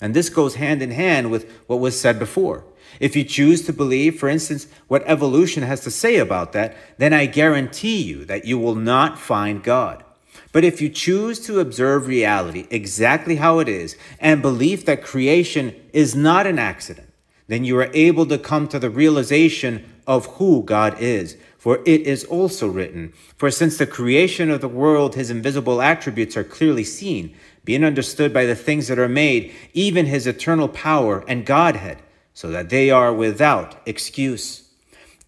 And 0.00 0.14
this 0.14 0.28
goes 0.28 0.56
hand 0.56 0.82
in 0.82 0.90
hand 0.90 1.30
with 1.30 1.50
what 1.66 1.80
was 1.80 2.00
said 2.00 2.18
before. 2.18 2.64
If 3.00 3.16
you 3.16 3.24
choose 3.24 3.64
to 3.66 3.72
believe, 3.72 4.18
for 4.18 4.28
instance, 4.28 4.66
what 4.86 5.02
evolution 5.06 5.62
has 5.62 5.80
to 5.82 5.90
say 5.90 6.16
about 6.18 6.52
that, 6.52 6.76
then 6.98 7.12
I 7.12 7.26
guarantee 7.26 8.02
you 8.02 8.24
that 8.24 8.44
you 8.44 8.58
will 8.58 8.74
not 8.74 9.18
find 9.18 9.62
God. 9.62 10.04
But 10.52 10.64
if 10.64 10.80
you 10.80 10.88
choose 10.88 11.40
to 11.40 11.60
observe 11.60 12.06
reality 12.06 12.66
exactly 12.70 13.36
how 13.36 13.58
it 13.58 13.68
is 13.68 13.96
and 14.18 14.40
believe 14.42 14.86
that 14.86 15.02
creation 15.02 15.74
is 15.92 16.14
not 16.14 16.46
an 16.46 16.58
accident, 16.58 17.07
then 17.48 17.64
you 17.64 17.78
are 17.78 17.90
able 17.92 18.26
to 18.26 18.38
come 18.38 18.68
to 18.68 18.78
the 18.78 18.90
realization 18.90 19.84
of 20.06 20.26
who 20.36 20.62
God 20.62 21.00
is. 21.00 21.36
For 21.58 21.80
it 21.84 22.02
is 22.02 22.24
also 22.24 22.68
written, 22.68 23.12
For 23.36 23.50
since 23.50 23.76
the 23.76 23.86
creation 23.86 24.50
of 24.50 24.60
the 24.60 24.68
world 24.68 25.16
his 25.16 25.30
invisible 25.30 25.82
attributes 25.82 26.36
are 26.36 26.44
clearly 26.44 26.84
seen, 26.84 27.34
being 27.64 27.84
understood 27.84 28.32
by 28.32 28.46
the 28.46 28.54
things 28.54 28.86
that 28.88 28.98
are 28.98 29.08
made, 29.08 29.52
even 29.74 30.06
his 30.06 30.26
eternal 30.26 30.68
power 30.68 31.24
and 31.26 31.44
Godhead 31.44 31.98
so 32.38 32.48
that 32.50 32.70
they 32.70 32.88
are 32.88 33.12
without 33.12 33.74
excuse. 33.84 34.68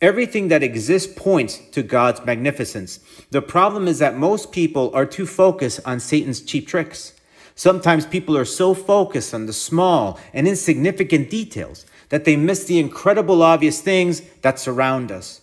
Everything 0.01 0.47
that 0.47 0.63
exists 0.63 1.13
points 1.17 1.59
to 1.73 1.83
God's 1.83 2.25
magnificence. 2.25 3.01
The 3.33 3.43
problem 3.43 3.89
is 3.89 3.99
that 3.99 4.17
most 4.17 4.53
people 4.53 4.95
are 4.95 5.05
too 5.05 5.27
focused 5.27 5.81
on 5.85 5.99
Satan's 5.99 6.41
cheap 6.41 6.69
tricks. 6.69 7.13
Sometimes 7.57 8.07
people 8.07 8.37
are 8.37 8.45
so 8.45 8.75
focused 8.75 9.35
on 9.35 9.47
the 9.47 9.53
small 9.53 10.21
and 10.33 10.47
insignificant 10.47 11.29
details 11.29 11.85
that 12.11 12.25
they 12.25 12.37
miss 12.37 12.65
the 12.65 12.79
incredible 12.79 13.43
obvious 13.43 13.81
things 13.81 14.21
that 14.43 14.59
surround 14.59 15.11
us. 15.11 15.41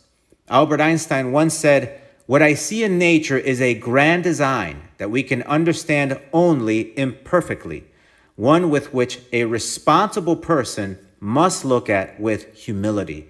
Albert 0.50 0.80
Einstein 0.80 1.32
once 1.32 1.54
said, 1.54 2.00
What 2.28 2.42
I 2.42 2.54
see 2.54 2.84
in 2.84 2.98
nature 2.98 3.38
is 3.38 3.60
a 3.60 3.74
grand 3.74 4.24
design 4.24 4.84
that 4.98 5.12
we 5.12 5.24
can 5.24 5.44
understand 5.44 6.20
only 6.32 6.98
imperfectly, 6.98 7.84
one 8.36 8.70
with 8.70 8.94
which 8.94 9.20
a 9.34 9.46
responsible 9.46 10.36
person 10.36 10.98
must 11.20 11.66
look 11.66 11.90
at 11.90 12.20
with 12.20 12.54
humility. 12.56 13.28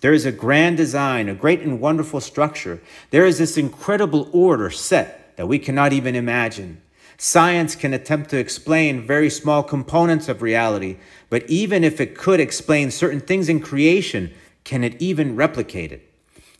There 0.00 0.12
is 0.14 0.24
a 0.24 0.32
grand 0.32 0.76
design, 0.76 1.28
a 1.28 1.34
great 1.34 1.60
and 1.60 1.80
wonderful 1.80 2.20
structure. 2.20 2.80
There 3.10 3.26
is 3.26 3.38
this 3.38 3.58
incredible 3.58 4.30
order 4.32 4.70
set 4.70 5.36
that 5.36 5.46
we 5.46 5.58
cannot 5.58 5.92
even 5.92 6.14
imagine. 6.14 6.80
Science 7.22 7.74
can 7.74 7.92
attempt 7.92 8.30
to 8.30 8.38
explain 8.38 9.06
very 9.06 9.28
small 9.28 9.62
components 9.62 10.26
of 10.26 10.40
reality, 10.40 10.96
but 11.28 11.46
even 11.50 11.84
if 11.84 12.00
it 12.00 12.16
could 12.16 12.40
explain 12.40 12.90
certain 12.90 13.20
things 13.20 13.46
in 13.50 13.60
creation, 13.60 14.32
can 14.64 14.82
it 14.82 14.96
even 15.02 15.36
replicate 15.36 15.92
it? 15.92 16.10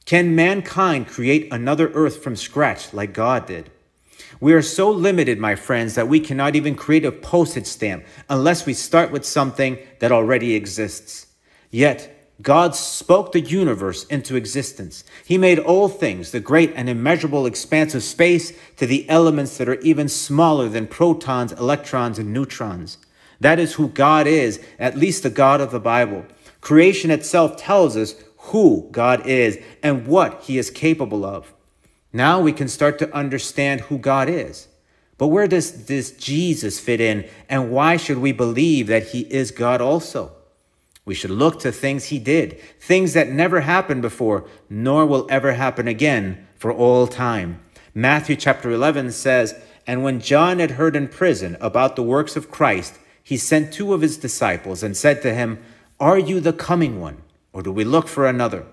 Can 0.04 0.34
mankind 0.34 1.08
create 1.08 1.50
another 1.50 1.88
earth 1.94 2.22
from 2.22 2.36
scratch 2.36 2.92
like 2.92 3.14
God 3.14 3.46
did? 3.46 3.70
We 4.38 4.52
are 4.52 4.60
so 4.60 4.90
limited, 4.90 5.38
my 5.38 5.54
friends, 5.54 5.94
that 5.94 6.08
we 6.08 6.20
cannot 6.20 6.54
even 6.54 6.74
create 6.74 7.06
a 7.06 7.10
postage 7.10 7.64
stamp 7.64 8.04
unless 8.28 8.66
we 8.66 8.74
start 8.74 9.10
with 9.10 9.24
something 9.24 9.78
that 10.00 10.12
already 10.12 10.54
exists. 10.54 11.28
Yet, 11.70 12.19
God 12.42 12.74
spoke 12.74 13.32
the 13.32 13.40
universe 13.40 14.04
into 14.04 14.36
existence. 14.36 15.04
He 15.24 15.36
made 15.36 15.58
all 15.58 15.88
things, 15.88 16.30
the 16.30 16.40
great 16.40 16.72
and 16.76 16.88
immeasurable 16.88 17.44
expanse 17.44 17.94
of 17.94 18.02
space, 18.02 18.52
to 18.76 18.86
the 18.86 19.08
elements 19.08 19.58
that 19.58 19.68
are 19.68 19.80
even 19.80 20.08
smaller 20.08 20.68
than 20.68 20.86
protons, 20.86 21.52
electrons, 21.52 22.18
and 22.18 22.32
neutrons. 22.32 22.98
That 23.40 23.58
is 23.58 23.74
who 23.74 23.88
God 23.88 24.26
is, 24.26 24.60
at 24.78 24.96
least 24.96 25.22
the 25.22 25.30
God 25.30 25.60
of 25.60 25.70
the 25.70 25.80
Bible. 25.80 26.24
Creation 26.60 27.10
itself 27.10 27.56
tells 27.56 27.96
us 27.96 28.14
who 28.36 28.88
God 28.90 29.26
is 29.26 29.58
and 29.82 30.06
what 30.06 30.42
he 30.42 30.56
is 30.56 30.70
capable 30.70 31.24
of. 31.24 31.52
Now 32.12 32.40
we 32.40 32.52
can 32.52 32.68
start 32.68 32.98
to 33.00 33.14
understand 33.14 33.82
who 33.82 33.98
God 33.98 34.28
is. 34.28 34.68
But 35.18 35.28
where 35.28 35.46
does 35.46 35.86
this 35.86 36.12
Jesus 36.12 36.80
fit 36.80 37.00
in, 37.00 37.28
and 37.48 37.70
why 37.70 37.96
should 37.98 38.18
we 38.18 38.32
believe 38.32 38.86
that 38.86 39.08
he 39.08 39.20
is 39.20 39.50
God 39.50 39.80
also? 39.80 40.32
We 41.10 41.16
should 41.16 41.32
look 41.32 41.58
to 41.62 41.72
things 41.72 42.04
he 42.04 42.20
did, 42.20 42.60
things 42.78 43.14
that 43.14 43.28
never 43.28 43.62
happened 43.62 44.00
before, 44.00 44.48
nor 44.68 45.04
will 45.04 45.26
ever 45.28 45.54
happen 45.54 45.88
again 45.88 46.46
for 46.54 46.72
all 46.72 47.08
time. 47.08 47.60
Matthew 47.92 48.36
chapter 48.36 48.70
11 48.70 49.10
says, 49.10 49.60
And 49.88 50.04
when 50.04 50.20
John 50.20 50.60
had 50.60 50.70
heard 50.78 50.94
in 50.94 51.08
prison 51.08 51.56
about 51.60 51.96
the 51.96 52.04
works 52.04 52.36
of 52.36 52.52
Christ, 52.52 53.00
he 53.24 53.36
sent 53.36 53.72
two 53.72 53.92
of 53.92 54.02
his 54.02 54.18
disciples 54.18 54.84
and 54.84 54.96
said 54.96 55.20
to 55.22 55.34
him, 55.34 55.60
Are 55.98 56.16
you 56.16 56.38
the 56.38 56.52
coming 56.52 57.00
one, 57.00 57.22
or 57.52 57.64
do 57.64 57.72
we 57.72 57.82
look 57.82 58.06
for 58.06 58.28
another? 58.28 58.64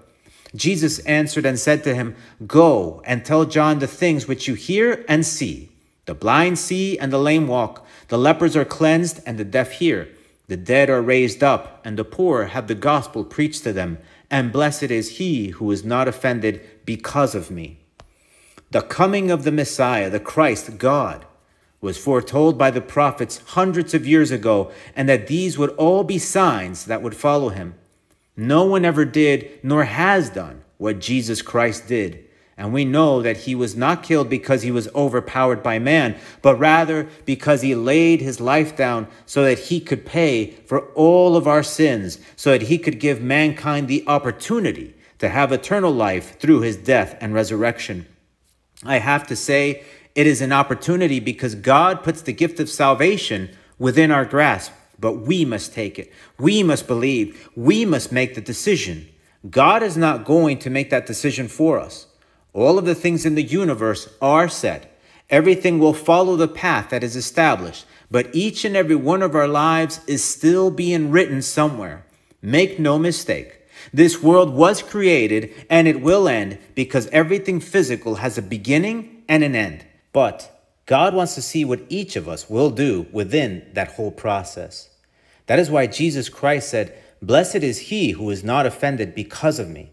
Jesus 0.53 0.99
answered 1.07 1.43
and 1.47 1.57
said 1.57 1.83
to 1.85 1.95
him, 1.95 2.15
Go 2.45 3.01
and 3.03 3.25
tell 3.25 3.45
John 3.45 3.79
the 3.79 3.87
things 3.87 4.27
which 4.27 4.47
you 4.47 4.53
hear 4.53 5.03
and 5.09 5.25
see. 5.25 5.71
The 6.05 6.13
blind 6.13 6.59
see 6.59 6.99
and 6.99 7.11
the 7.11 7.17
lame 7.17 7.47
walk, 7.47 7.83
the 8.09 8.17
lepers 8.19 8.55
are 8.55 8.63
cleansed 8.63 9.21
and 9.25 9.39
the 9.39 9.43
deaf 9.43 9.71
hear, 9.71 10.09
the 10.47 10.57
dead 10.57 10.89
are 10.89 11.01
raised 11.01 11.43
up, 11.43 11.81
and 11.83 11.97
the 11.97 12.05
poor 12.05 12.45
have 12.45 12.67
the 12.67 12.75
gospel 12.75 13.23
preached 13.23 13.63
to 13.63 13.73
them, 13.73 13.97
and 14.31 14.51
blessed 14.51 14.83
is 14.83 15.17
he 15.17 15.49
who 15.49 15.71
is 15.71 15.83
not 15.83 16.07
offended 16.07 16.61
because 16.85 17.35
of 17.35 17.51
me. 17.51 17.79
The 18.71 18.81
coming 18.81 19.29
of 19.29 19.43
the 19.43 19.51
Messiah, 19.51 20.09
the 20.09 20.19
Christ, 20.19 20.77
God, 20.77 21.25
was 21.79 21.97
foretold 21.97 22.57
by 22.57 22.71
the 22.71 22.81
prophets 22.81 23.41
hundreds 23.47 23.93
of 23.93 24.07
years 24.07 24.31
ago, 24.31 24.71
and 24.95 25.07
that 25.07 25.27
these 25.27 25.57
would 25.57 25.69
all 25.71 26.03
be 26.03 26.17
signs 26.17 26.85
that 26.85 27.01
would 27.01 27.15
follow 27.15 27.49
him. 27.49 27.75
No 28.35 28.65
one 28.65 28.85
ever 28.85 29.05
did, 29.05 29.59
nor 29.63 29.83
has 29.83 30.29
done, 30.29 30.63
what 30.77 30.99
Jesus 30.99 31.41
Christ 31.41 31.87
did. 31.87 32.26
And 32.57 32.73
we 32.73 32.85
know 32.85 33.21
that 33.21 33.37
he 33.37 33.53
was 33.53 33.75
not 33.75 34.01
killed 34.01 34.29
because 34.29 34.63
he 34.63 34.71
was 34.71 34.87
overpowered 34.95 35.61
by 35.61 35.77
man, 35.77 36.17
but 36.41 36.55
rather 36.55 37.07
because 37.25 37.61
he 37.61 37.75
laid 37.75 38.19
his 38.19 38.41
life 38.41 38.75
down 38.75 39.07
so 39.27 39.43
that 39.43 39.59
he 39.59 39.79
could 39.79 40.05
pay 40.05 40.51
for 40.65 40.87
all 40.93 41.37
of 41.37 41.47
our 41.47 41.61
sins, 41.61 42.19
so 42.35 42.51
that 42.51 42.63
he 42.63 42.79
could 42.79 42.99
give 42.99 43.21
mankind 43.21 43.87
the 43.87 44.03
opportunity 44.07 44.95
to 45.19 45.29
have 45.29 45.51
eternal 45.51 45.91
life 45.91 46.39
through 46.39 46.61
his 46.61 46.77
death 46.77 47.15
and 47.21 47.33
resurrection. 47.33 48.07
I 48.83 48.97
have 48.97 49.27
to 49.27 49.35
say, 49.35 49.83
it 50.15 50.25
is 50.25 50.41
an 50.41 50.51
opportunity 50.51 51.19
because 51.19 51.53
God 51.53 52.03
puts 52.03 52.21
the 52.23 52.33
gift 52.33 52.59
of 52.59 52.69
salvation 52.69 53.49
within 53.77 54.09
our 54.09 54.25
grasp 54.25 54.71
but 54.99 55.13
we 55.13 55.45
must 55.45 55.73
take 55.73 55.99
it. 55.99 56.11
We 56.39 56.63
must 56.63 56.87
believe. 56.87 57.49
We 57.55 57.85
must 57.85 58.11
make 58.11 58.35
the 58.35 58.41
decision. 58.41 59.07
God 59.49 59.83
is 59.83 59.95
not 59.95 60.25
going 60.25 60.59
to 60.59 60.69
make 60.69 60.89
that 60.89 61.05
decision 61.05 61.47
for 61.47 61.79
us. 61.79 62.06
All 62.57 62.79
of 62.79 62.85
the 62.85 62.95
things 62.95 63.23
in 63.23 63.35
the 63.35 63.43
universe 63.43 64.09
are 64.19 64.49
set. 64.49 64.99
Everything 65.29 65.77
will 65.77 65.93
follow 65.93 66.35
the 66.35 66.47
path 66.47 66.89
that 66.89 67.03
is 67.03 67.15
established, 67.15 67.85
but 68.09 68.33
each 68.33 68.65
and 68.65 68.75
every 68.75 68.95
one 68.95 69.21
of 69.21 69.35
our 69.35 69.47
lives 69.47 69.99
is 70.07 70.23
still 70.23 70.71
being 70.71 71.11
written 71.11 71.43
somewhere. 71.43 72.03
Make 72.41 72.79
no 72.79 72.97
mistake. 72.97 73.61
This 73.93 74.23
world 74.23 74.55
was 74.55 74.81
created 74.81 75.53
and 75.69 75.87
it 75.87 76.01
will 76.01 76.27
end 76.27 76.57
because 76.73 77.05
everything 77.09 77.59
physical 77.59 78.15
has 78.15 78.39
a 78.39 78.41
beginning 78.41 79.23
and 79.29 79.43
an 79.43 79.53
end. 79.53 79.85
But 80.11 80.51
God 80.87 81.13
wants 81.13 81.35
to 81.35 81.43
see 81.43 81.63
what 81.63 81.85
each 81.89 82.15
of 82.15 82.27
us 82.27 82.49
will 82.49 82.71
do 82.71 83.05
within 83.11 83.67
that 83.73 83.91
whole 83.91 84.11
process. 84.11 84.89
That 85.45 85.59
is 85.59 85.69
why 85.69 85.85
Jesus 85.85 86.27
Christ 86.27 86.69
said, 86.69 86.97
Blessed 87.21 87.57
is 87.57 87.77
he 87.77 88.11
who 88.13 88.31
is 88.31 88.43
not 88.43 88.65
offended 88.65 89.13
because 89.13 89.59
of 89.59 89.69
me. 89.69 89.91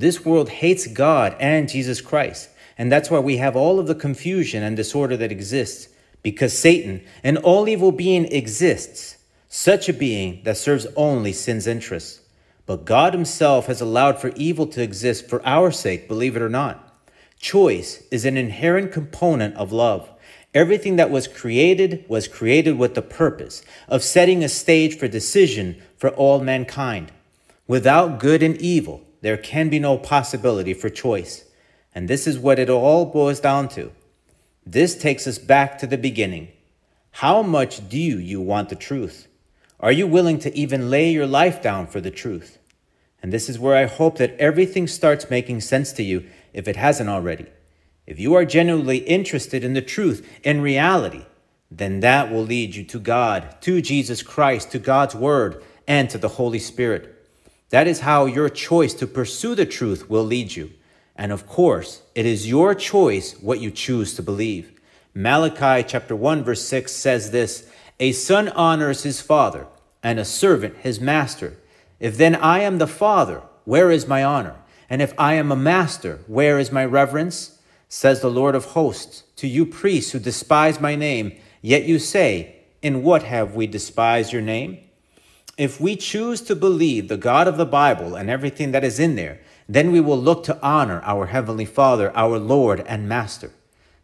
This 0.00 0.24
world 0.24 0.48
hates 0.48 0.86
God 0.86 1.36
and 1.38 1.68
Jesus 1.68 2.00
Christ, 2.00 2.48
and 2.78 2.90
that's 2.90 3.10
why 3.10 3.18
we 3.18 3.36
have 3.36 3.54
all 3.54 3.78
of 3.78 3.86
the 3.86 3.94
confusion 3.94 4.62
and 4.62 4.74
disorder 4.74 5.14
that 5.18 5.30
exists, 5.30 5.88
because 6.22 6.56
Satan, 6.56 7.02
an 7.22 7.36
all 7.36 7.68
evil 7.68 7.92
being, 7.92 8.24
exists, 8.32 9.18
such 9.50 9.90
a 9.90 9.92
being 9.92 10.40
that 10.44 10.56
serves 10.56 10.86
only 10.96 11.34
sin's 11.34 11.66
interests. 11.66 12.20
But 12.64 12.86
God 12.86 13.12
Himself 13.12 13.66
has 13.66 13.82
allowed 13.82 14.18
for 14.18 14.32
evil 14.36 14.66
to 14.68 14.82
exist 14.82 15.28
for 15.28 15.46
our 15.46 15.70
sake, 15.70 16.08
believe 16.08 16.34
it 16.34 16.40
or 16.40 16.48
not. 16.48 16.98
Choice 17.38 18.02
is 18.10 18.24
an 18.24 18.38
inherent 18.38 18.92
component 18.92 19.54
of 19.56 19.70
love. 19.70 20.08
Everything 20.54 20.96
that 20.96 21.10
was 21.10 21.28
created 21.28 22.06
was 22.08 22.26
created 22.26 22.78
with 22.78 22.94
the 22.94 23.02
purpose 23.02 23.62
of 23.86 24.02
setting 24.02 24.42
a 24.42 24.48
stage 24.48 24.96
for 24.96 25.08
decision 25.08 25.76
for 25.98 26.08
all 26.08 26.40
mankind. 26.40 27.12
Without 27.66 28.18
good 28.18 28.42
and 28.42 28.56
evil, 28.62 29.04
there 29.20 29.36
can 29.36 29.68
be 29.68 29.78
no 29.78 29.98
possibility 29.98 30.74
for 30.74 30.88
choice. 30.88 31.44
And 31.94 32.08
this 32.08 32.26
is 32.26 32.38
what 32.38 32.58
it 32.58 32.70
all 32.70 33.06
boils 33.06 33.40
down 33.40 33.68
to. 33.70 33.92
This 34.64 34.96
takes 34.96 35.26
us 35.26 35.38
back 35.38 35.78
to 35.78 35.86
the 35.86 35.98
beginning. 35.98 36.48
How 37.12 37.42
much 37.42 37.88
do 37.88 37.98
you 37.98 38.40
want 38.40 38.68
the 38.68 38.76
truth? 38.76 39.26
Are 39.80 39.92
you 39.92 40.06
willing 40.06 40.38
to 40.40 40.56
even 40.56 40.90
lay 40.90 41.10
your 41.10 41.26
life 41.26 41.62
down 41.62 41.86
for 41.86 42.00
the 42.00 42.10
truth? 42.10 42.58
And 43.22 43.32
this 43.32 43.48
is 43.48 43.58
where 43.58 43.76
I 43.76 43.86
hope 43.86 44.18
that 44.18 44.36
everything 44.38 44.86
starts 44.86 45.30
making 45.30 45.60
sense 45.60 45.92
to 45.94 46.02
you 46.02 46.26
if 46.52 46.68
it 46.68 46.76
hasn't 46.76 47.10
already. 47.10 47.46
If 48.06 48.18
you 48.18 48.34
are 48.34 48.44
genuinely 48.44 48.98
interested 48.98 49.62
in 49.62 49.74
the 49.74 49.82
truth, 49.82 50.26
in 50.42 50.60
reality, 50.60 51.26
then 51.70 52.00
that 52.00 52.30
will 52.30 52.42
lead 52.42 52.74
you 52.74 52.84
to 52.84 52.98
God, 52.98 53.56
to 53.62 53.80
Jesus 53.80 54.22
Christ, 54.22 54.72
to 54.72 54.78
God's 54.78 55.14
Word, 55.14 55.62
and 55.86 56.10
to 56.10 56.18
the 56.18 56.28
Holy 56.28 56.58
Spirit. 56.58 57.19
That 57.70 57.86
is 57.86 58.00
how 58.00 58.26
your 58.26 58.48
choice 58.48 58.94
to 58.94 59.06
pursue 59.06 59.54
the 59.54 59.66
truth 59.66 60.10
will 60.10 60.24
lead 60.24 60.54
you. 60.54 60.72
And 61.16 61.32
of 61.32 61.46
course, 61.46 62.02
it 62.14 62.26
is 62.26 62.48
your 62.48 62.74
choice 62.74 63.40
what 63.40 63.60
you 63.60 63.70
choose 63.70 64.14
to 64.14 64.22
believe. 64.22 64.72
Malachi 65.14 65.86
chapter 65.88 66.14
1 66.14 66.44
verse 66.44 66.62
6 66.62 66.92
says 66.92 67.30
this, 67.30 67.68
A 67.98 68.12
son 68.12 68.48
honors 68.50 69.04
his 69.04 69.20
father, 69.20 69.66
and 70.02 70.18
a 70.18 70.24
servant 70.24 70.78
his 70.78 71.00
master. 71.00 71.58
If 71.98 72.16
then 72.16 72.34
I 72.34 72.60
am 72.60 72.78
the 72.78 72.86
father, 72.86 73.42
where 73.64 73.90
is 73.90 74.06
my 74.06 74.24
honor? 74.24 74.56
And 74.88 75.00
if 75.00 75.12
I 75.18 75.34
am 75.34 75.52
a 75.52 75.56
master, 75.56 76.20
where 76.26 76.58
is 76.58 76.72
my 76.72 76.84
reverence? 76.84 77.58
Says 77.88 78.20
the 78.20 78.30
Lord 78.30 78.54
of 78.54 78.66
hosts, 78.66 79.24
to 79.36 79.46
you 79.46 79.66
priests 79.66 80.12
who 80.12 80.18
despise 80.18 80.80
my 80.80 80.96
name, 80.96 81.36
yet 81.60 81.84
you 81.84 81.98
say, 81.98 82.56
In 82.82 83.02
what 83.02 83.24
have 83.24 83.54
we 83.54 83.66
despised 83.66 84.32
your 84.32 84.42
name? 84.42 84.78
If 85.60 85.78
we 85.78 85.94
choose 85.94 86.40
to 86.42 86.56
believe 86.56 87.08
the 87.08 87.18
God 87.18 87.46
of 87.46 87.58
the 87.58 87.66
Bible 87.66 88.14
and 88.14 88.30
everything 88.30 88.72
that 88.72 88.82
is 88.82 88.98
in 88.98 89.14
there, 89.14 89.42
then 89.68 89.92
we 89.92 90.00
will 90.00 90.16
look 90.16 90.42
to 90.44 90.58
honor 90.62 91.02
our 91.04 91.26
Heavenly 91.26 91.66
Father, 91.66 92.10
our 92.16 92.38
Lord 92.38 92.82
and 92.86 93.06
Master. 93.06 93.50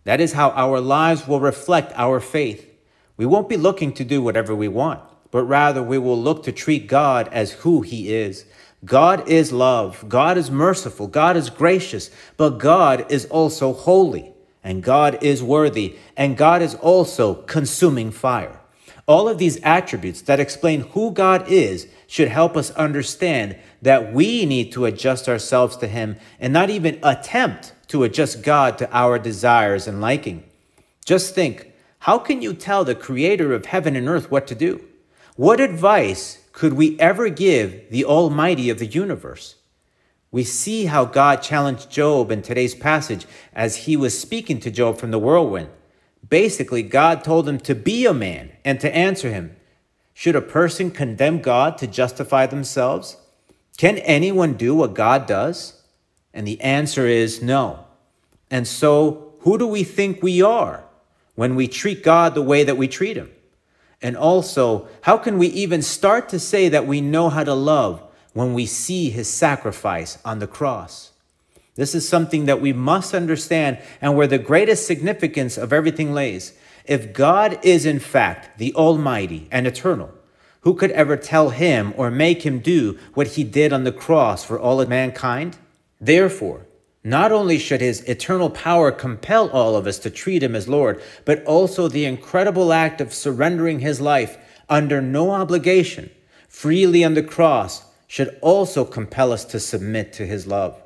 That 0.04 0.20
is 0.20 0.34
how 0.34 0.50
our 0.50 0.82
lives 0.82 1.26
will 1.26 1.40
reflect 1.40 1.94
our 1.96 2.20
faith. 2.20 2.70
We 3.16 3.24
won't 3.24 3.48
be 3.48 3.56
looking 3.56 3.94
to 3.94 4.04
do 4.04 4.20
whatever 4.20 4.54
we 4.54 4.68
want, 4.68 5.00
but 5.30 5.44
rather 5.44 5.82
we 5.82 5.96
will 5.96 6.20
look 6.20 6.42
to 6.42 6.52
treat 6.52 6.88
God 6.88 7.26
as 7.32 7.52
who 7.52 7.80
He 7.80 8.12
is. 8.14 8.44
God 8.84 9.26
is 9.26 9.50
love, 9.50 10.04
God 10.10 10.36
is 10.36 10.50
merciful, 10.50 11.06
God 11.06 11.38
is 11.38 11.48
gracious, 11.48 12.10
but 12.36 12.58
God 12.58 13.10
is 13.10 13.24
also 13.24 13.72
holy, 13.72 14.34
and 14.62 14.82
God 14.82 15.16
is 15.22 15.42
worthy, 15.42 15.96
and 16.18 16.36
God 16.36 16.60
is 16.60 16.74
also 16.74 17.36
consuming 17.44 18.10
fire. 18.10 18.60
All 19.06 19.28
of 19.28 19.38
these 19.38 19.60
attributes 19.62 20.20
that 20.22 20.40
explain 20.40 20.80
who 20.80 21.12
God 21.12 21.48
is 21.48 21.86
should 22.08 22.28
help 22.28 22.56
us 22.56 22.72
understand 22.72 23.56
that 23.80 24.12
we 24.12 24.44
need 24.44 24.72
to 24.72 24.84
adjust 24.84 25.28
ourselves 25.28 25.76
to 25.76 25.86
Him 25.86 26.16
and 26.40 26.52
not 26.52 26.70
even 26.70 26.98
attempt 27.02 27.72
to 27.88 28.02
adjust 28.02 28.42
God 28.42 28.78
to 28.78 28.90
our 28.90 29.18
desires 29.18 29.86
and 29.86 30.00
liking. 30.00 30.42
Just 31.04 31.34
think 31.34 31.72
how 32.00 32.18
can 32.18 32.42
you 32.42 32.52
tell 32.52 32.84
the 32.84 32.94
Creator 32.94 33.52
of 33.52 33.66
heaven 33.66 33.96
and 33.96 34.08
earth 34.08 34.30
what 34.30 34.46
to 34.48 34.54
do? 34.54 34.84
What 35.36 35.60
advice 35.60 36.44
could 36.52 36.72
we 36.72 36.98
ever 36.98 37.28
give 37.28 37.90
the 37.90 38.04
Almighty 38.04 38.70
of 38.70 38.78
the 38.78 38.86
universe? 38.86 39.56
We 40.30 40.42
see 40.44 40.86
how 40.86 41.04
God 41.04 41.42
challenged 41.42 41.90
Job 41.90 42.30
in 42.30 42.42
today's 42.42 42.74
passage 42.74 43.26
as 43.54 43.76
he 43.76 43.96
was 43.96 44.18
speaking 44.18 44.60
to 44.60 44.70
Job 44.70 44.98
from 44.98 45.10
the 45.10 45.18
whirlwind. 45.18 45.68
Basically, 46.28 46.82
God 46.82 47.22
told 47.22 47.48
him 47.48 47.58
to 47.60 47.74
be 47.74 48.06
a 48.06 48.14
man 48.14 48.52
and 48.64 48.80
to 48.80 48.94
answer 48.94 49.30
him. 49.30 49.56
Should 50.14 50.34
a 50.34 50.40
person 50.40 50.90
condemn 50.90 51.42
God 51.42 51.76
to 51.78 51.86
justify 51.86 52.46
themselves? 52.46 53.18
Can 53.76 53.98
anyone 53.98 54.54
do 54.54 54.74
what 54.74 54.94
God 54.94 55.26
does? 55.26 55.82
And 56.32 56.46
the 56.46 56.60
answer 56.60 57.06
is 57.06 57.42
no. 57.42 57.84
And 58.50 58.66
so, 58.66 59.34
who 59.40 59.58
do 59.58 59.66
we 59.66 59.84
think 59.84 60.22
we 60.22 60.42
are 60.42 60.84
when 61.34 61.54
we 61.54 61.68
treat 61.68 62.02
God 62.02 62.34
the 62.34 62.42
way 62.42 62.64
that 62.64 62.76
we 62.76 62.88
treat 62.88 63.16
him? 63.16 63.30
And 64.02 64.16
also, 64.16 64.88
how 65.02 65.18
can 65.18 65.38
we 65.38 65.48
even 65.48 65.82
start 65.82 66.28
to 66.30 66.38
say 66.38 66.68
that 66.68 66.86
we 66.86 67.00
know 67.00 67.28
how 67.28 67.44
to 67.44 67.54
love 67.54 68.02
when 68.32 68.54
we 68.54 68.66
see 68.66 69.10
his 69.10 69.28
sacrifice 69.28 70.18
on 70.24 70.38
the 70.38 70.46
cross? 70.46 71.12
This 71.76 71.94
is 71.94 72.08
something 72.08 72.46
that 72.46 72.60
we 72.60 72.72
must 72.72 73.14
understand 73.14 73.78
and 74.00 74.16
where 74.16 74.26
the 74.26 74.38
greatest 74.38 74.86
significance 74.86 75.56
of 75.56 75.72
everything 75.72 76.12
lays. 76.12 76.52
If 76.86 77.12
God 77.12 77.58
is 77.62 77.86
in 77.86 77.98
fact 77.98 78.58
the 78.58 78.74
Almighty 78.74 79.46
and 79.50 79.66
eternal, 79.66 80.10
who 80.62 80.74
could 80.74 80.90
ever 80.92 81.16
tell 81.16 81.50
him 81.50 81.94
or 81.96 82.10
make 82.10 82.42
him 82.42 82.58
do 82.58 82.98
what 83.14 83.28
he 83.28 83.44
did 83.44 83.72
on 83.72 83.84
the 83.84 83.92
cross 83.92 84.44
for 84.44 84.58
all 84.58 84.80
of 84.80 84.88
mankind? 84.88 85.58
Therefore, 86.00 86.66
not 87.04 87.30
only 87.30 87.58
should 87.58 87.80
his 87.80 88.00
eternal 88.02 88.50
power 88.50 88.90
compel 88.90 89.48
all 89.50 89.76
of 89.76 89.86
us 89.86 89.98
to 90.00 90.10
treat 90.10 90.42
him 90.42 90.56
as 90.56 90.66
Lord, 90.66 91.00
but 91.24 91.44
also 91.44 91.86
the 91.86 92.04
incredible 92.04 92.72
act 92.72 93.00
of 93.00 93.14
surrendering 93.14 93.78
his 93.78 94.00
life 94.00 94.38
under 94.68 95.00
no 95.00 95.30
obligation, 95.30 96.10
freely 96.48 97.04
on 97.04 97.14
the 97.14 97.22
cross, 97.22 97.84
should 98.08 98.36
also 98.40 98.84
compel 98.84 99.30
us 99.30 99.44
to 99.44 99.60
submit 99.60 100.12
to 100.14 100.26
his 100.26 100.46
love. 100.46 100.82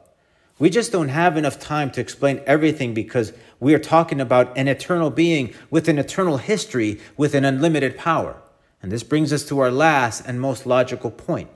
We 0.60 0.68
just 0.68 0.92
don't 0.92 1.08
have 1.08 1.38
enough 1.38 1.58
time 1.58 1.90
to 1.92 2.02
explain 2.02 2.42
everything 2.46 2.92
because 2.92 3.32
we 3.58 3.74
are 3.74 3.78
talking 3.78 4.20
about 4.20 4.56
an 4.58 4.68
eternal 4.68 5.08
being 5.08 5.54
with 5.70 5.88
an 5.88 5.98
eternal 5.98 6.36
history 6.36 7.00
with 7.16 7.34
an 7.34 7.46
unlimited 7.46 7.96
power. 7.96 8.36
And 8.82 8.92
this 8.92 9.02
brings 9.02 9.32
us 9.32 9.42
to 9.48 9.58
our 9.58 9.70
last 9.70 10.22
and 10.26 10.38
most 10.38 10.66
logical 10.66 11.10
point. 11.10 11.48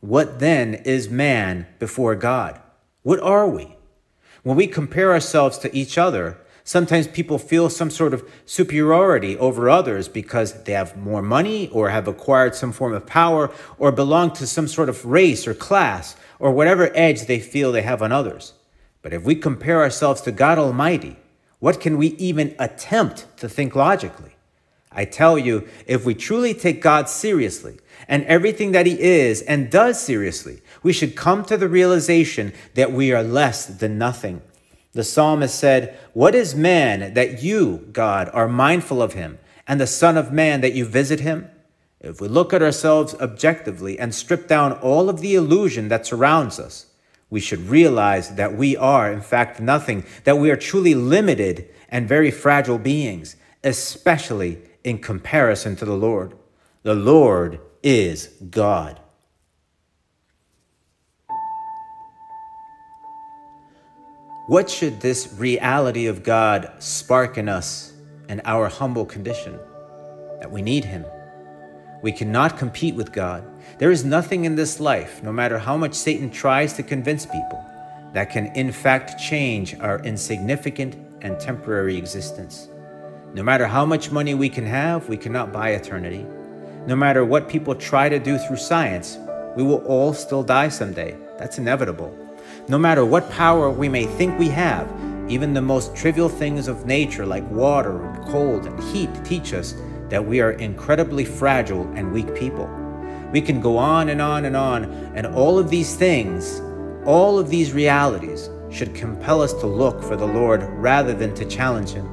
What 0.00 0.40
then 0.40 0.74
is 0.74 1.08
man 1.08 1.68
before 1.78 2.14
God? 2.14 2.60
What 3.02 3.18
are 3.20 3.48
we? 3.48 3.76
When 4.42 4.58
we 4.58 4.66
compare 4.66 5.10
ourselves 5.10 5.56
to 5.58 5.74
each 5.74 5.96
other, 5.96 6.36
sometimes 6.68 7.06
people 7.06 7.38
feel 7.38 7.70
some 7.70 7.88
sort 7.88 8.12
of 8.12 8.30
superiority 8.44 9.38
over 9.38 9.70
others 9.70 10.06
because 10.06 10.64
they 10.64 10.72
have 10.72 10.94
more 10.98 11.22
money 11.22 11.70
or 11.70 11.88
have 11.88 12.06
acquired 12.06 12.54
some 12.54 12.72
form 12.72 12.92
of 12.92 13.06
power 13.06 13.50
or 13.78 13.90
belong 13.90 14.30
to 14.30 14.46
some 14.46 14.68
sort 14.68 14.90
of 14.90 15.02
race 15.06 15.46
or 15.46 15.54
class 15.54 16.14
or 16.38 16.52
whatever 16.52 16.90
edge 16.94 17.22
they 17.22 17.40
feel 17.40 17.72
they 17.72 17.80
have 17.80 18.02
on 18.02 18.12
others. 18.12 18.52
But 19.00 19.14
if 19.14 19.24
we 19.24 19.34
compare 19.34 19.80
ourselves 19.80 20.20
to 20.22 20.30
God 20.30 20.58
Almighty, 20.58 21.16
what 21.58 21.80
can 21.80 21.96
we 21.96 22.08
even 22.16 22.54
attempt 22.58 23.24
to 23.38 23.48
think 23.48 23.74
logically? 23.74 24.32
I 24.92 25.06
tell 25.06 25.38
you, 25.38 25.66
if 25.86 26.04
we 26.04 26.14
truly 26.14 26.52
take 26.52 26.82
God 26.82 27.08
seriously 27.08 27.78
and 28.06 28.24
everything 28.24 28.72
that 28.72 28.84
He 28.84 29.00
is 29.00 29.40
and 29.40 29.70
does 29.70 29.98
seriously, 29.98 30.60
we 30.82 30.92
should 30.92 31.16
come 31.16 31.46
to 31.46 31.56
the 31.56 31.68
realization 31.68 32.52
that 32.74 32.92
we 32.92 33.10
are 33.10 33.22
less 33.22 33.64
than 33.64 33.96
nothing. 33.96 34.42
The 34.98 35.04
psalmist 35.04 35.56
said, 35.56 35.96
What 36.12 36.34
is 36.34 36.56
man 36.56 37.14
that 37.14 37.40
you, 37.40 37.88
God, 37.92 38.28
are 38.32 38.48
mindful 38.48 39.00
of 39.00 39.12
him, 39.12 39.38
and 39.64 39.80
the 39.80 39.86
Son 39.86 40.16
of 40.16 40.32
Man 40.32 40.60
that 40.62 40.72
you 40.72 40.84
visit 40.84 41.20
him? 41.20 41.48
If 42.00 42.20
we 42.20 42.26
look 42.26 42.52
at 42.52 42.64
ourselves 42.64 43.14
objectively 43.14 43.96
and 43.96 44.12
strip 44.12 44.48
down 44.48 44.72
all 44.72 45.08
of 45.08 45.20
the 45.20 45.36
illusion 45.36 45.86
that 45.86 46.04
surrounds 46.04 46.58
us, 46.58 46.86
we 47.30 47.38
should 47.38 47.68
realize 47.68 48.34
that 48.34 48.56
we 48.56 48.76
are, 48.76 49.12
in 49.12 49.20
fact, 49.20 49.60
nothing, 49.60 50.04
that 50.24 50.38
we 50.38 50.50
are 50.50 50.56
truly 50.56 50.96
limited 50.96 51.68
and 51.88 52.08
very 52.08 52.32
fragile 52.32 52.78
beings, 52.78 53.36
especially 53.62 54.58
in 54.82 54.98
comparison 54.98 55.76
to 55.76 55.84
the 55.84 55.96
Lord. 55.96 56.34
The 56.82 56.96
Lord 56.96 57.60
is 57.84 58.30
God. 58.50 58.98
What 64.48 64.68
should 64.68 65.00
this 65.00 65.32
reality 65.38 66.06
of 66.06 66.24
God 66.24 66.72
spark 66.80 67.38
in 67.38 67.48
us 67.48 67.92
in 68.28 68.40
our 68.44 68.68
humble 68.68 69.06
condition? 69.06 69.58
That 70.40 70.50
we 70.50 70.62
need 70.62 70.84
Him 70.84 71.04
we 72.02 72.12
cannot 72.12 72.58
compete 72.58 72.94
with 72.94 73.12
God. 73.12 73.44
There 73.78 73.90
is 73.90 74.04
nothing 74.04 74.44
in 74.44 74.54
this 74.54 74.80
life, 74.80 75.22
no 75.22 75.32
matter 75.32 75.58
how 75.58 75.76
much 75.76 75.94
Satan 75.94 76.30
tries 76.30 76.74
to 76.74 76.82
convince 76.82 77.26
people, 77.26 77.64
that 78.12 78.30
can 78.30 78.46
in 78.54 78.72
fact 78.72 79.20
change 79.20 79.74
our 79.80 80.00
insignificant 80.04 80.96
and 81.22 81.38
temporary 81.40 81.96
existence. 81.96 82.68
No 83.34 83.42
matter 83.42 83.66
how 83.66 83.84
much 83.84 84.10
money 84.10 84.34
we 84.34 84.48
can 84.48 84.64
have, 84.64 85.08
we 85.08 85.16
cannot 85.16 85.52
buy 85.52 85.70
eternity. 85.70 86.24
No 86.86 86.96
matter 86.96 87.24
what 87.24 87.48
people 87.48 87.74
try 87.74 88.08
to 88.08 88.18
do 88.18 88.38
through 88.38 88.56
science, 88.56 89.18
we 89.56 89.62
will 89.62 89.84
all 89.84 90.14
still 90.14 90.42
die 90.42 90.68
someday. 90.68 91.16
That's 91.36 91.58
inevitable. 91.58 92.27
No 92.70 92.76
matter 92.76 93.02
what 93.02 93.30
power 93.30 93.70
we 93.70 93.88
may 93.88 94.04
think 94.04 94.38
we 94.38 94.50
have, 94.50 94.86
even 95.26 95.54
the 95.54 95.62
most 95.62 95.96
trivial 95.96 96.28
things 96.28 96.68
of 96.68 96.84
nature 96.84 97.24
like 97.24 97.50
water 97.50 98.14
cold 98.26 98.66
and 98.66 98.78
heat 98.92 99.08
teach 99.24 99.54
us 99.54 99.74
that 100.10 100.22
we 100.22 100.42
are 100.42 100.50
incredibly 100.52 101.24
fragile 101.24 101.90
and 101.94 102.12
weak 102.12 102.34
people. 102.34 102.68
We 103.32 103.40
can 103.40 103.62
go 103.62 103.78
on 103.78 104.10
and 104.10 104.20
on 104.20 104.44
and 104.44 104.54
on, 104.54 104.84
and 105.14 105.26
all 105.26 105.58
of 105.58 105.70
these 105.70 105.94
things, 105.96 106.60
all 107.06 107.38
of 107.38 107.48
these 107.48 107.72
realities, 107.72 108.50
should 108.68 108.94
compel 108.94 109.40
us 109.40 109.54
to 109.54 109.66
look 109.66 110.02
for 110.02 110.16
the 110.16 110.26
Lord 110.26 110.62
rather 110.62 111.14
than 111.14 111.34
to 111.36 111.46
challenge 111.46 111.92
Him. 111.92 112.06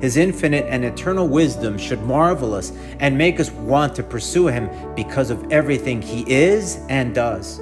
His 0.00 0.16
infinite 0.16 0.66
and 0.68 0.84
eternal 0.84 1.26
wisdom 1.26 1.76
should 1.76 2.02
marvel 2.02 2.54
us 2.54 2.70
and 3.00 3.18
make 3.18 3.40
us 3.40 3.50
want 3.50 3.96
to 3.96 4.04
pursue 4.04 4.46
Him 4.46 4.70
because 4.94 5.30
of 5.30 5.50
everything 5.50 6.00
He 6.00 6.22
is 6.32 6.78
and 6.88 7.16
does. 7.16 7.60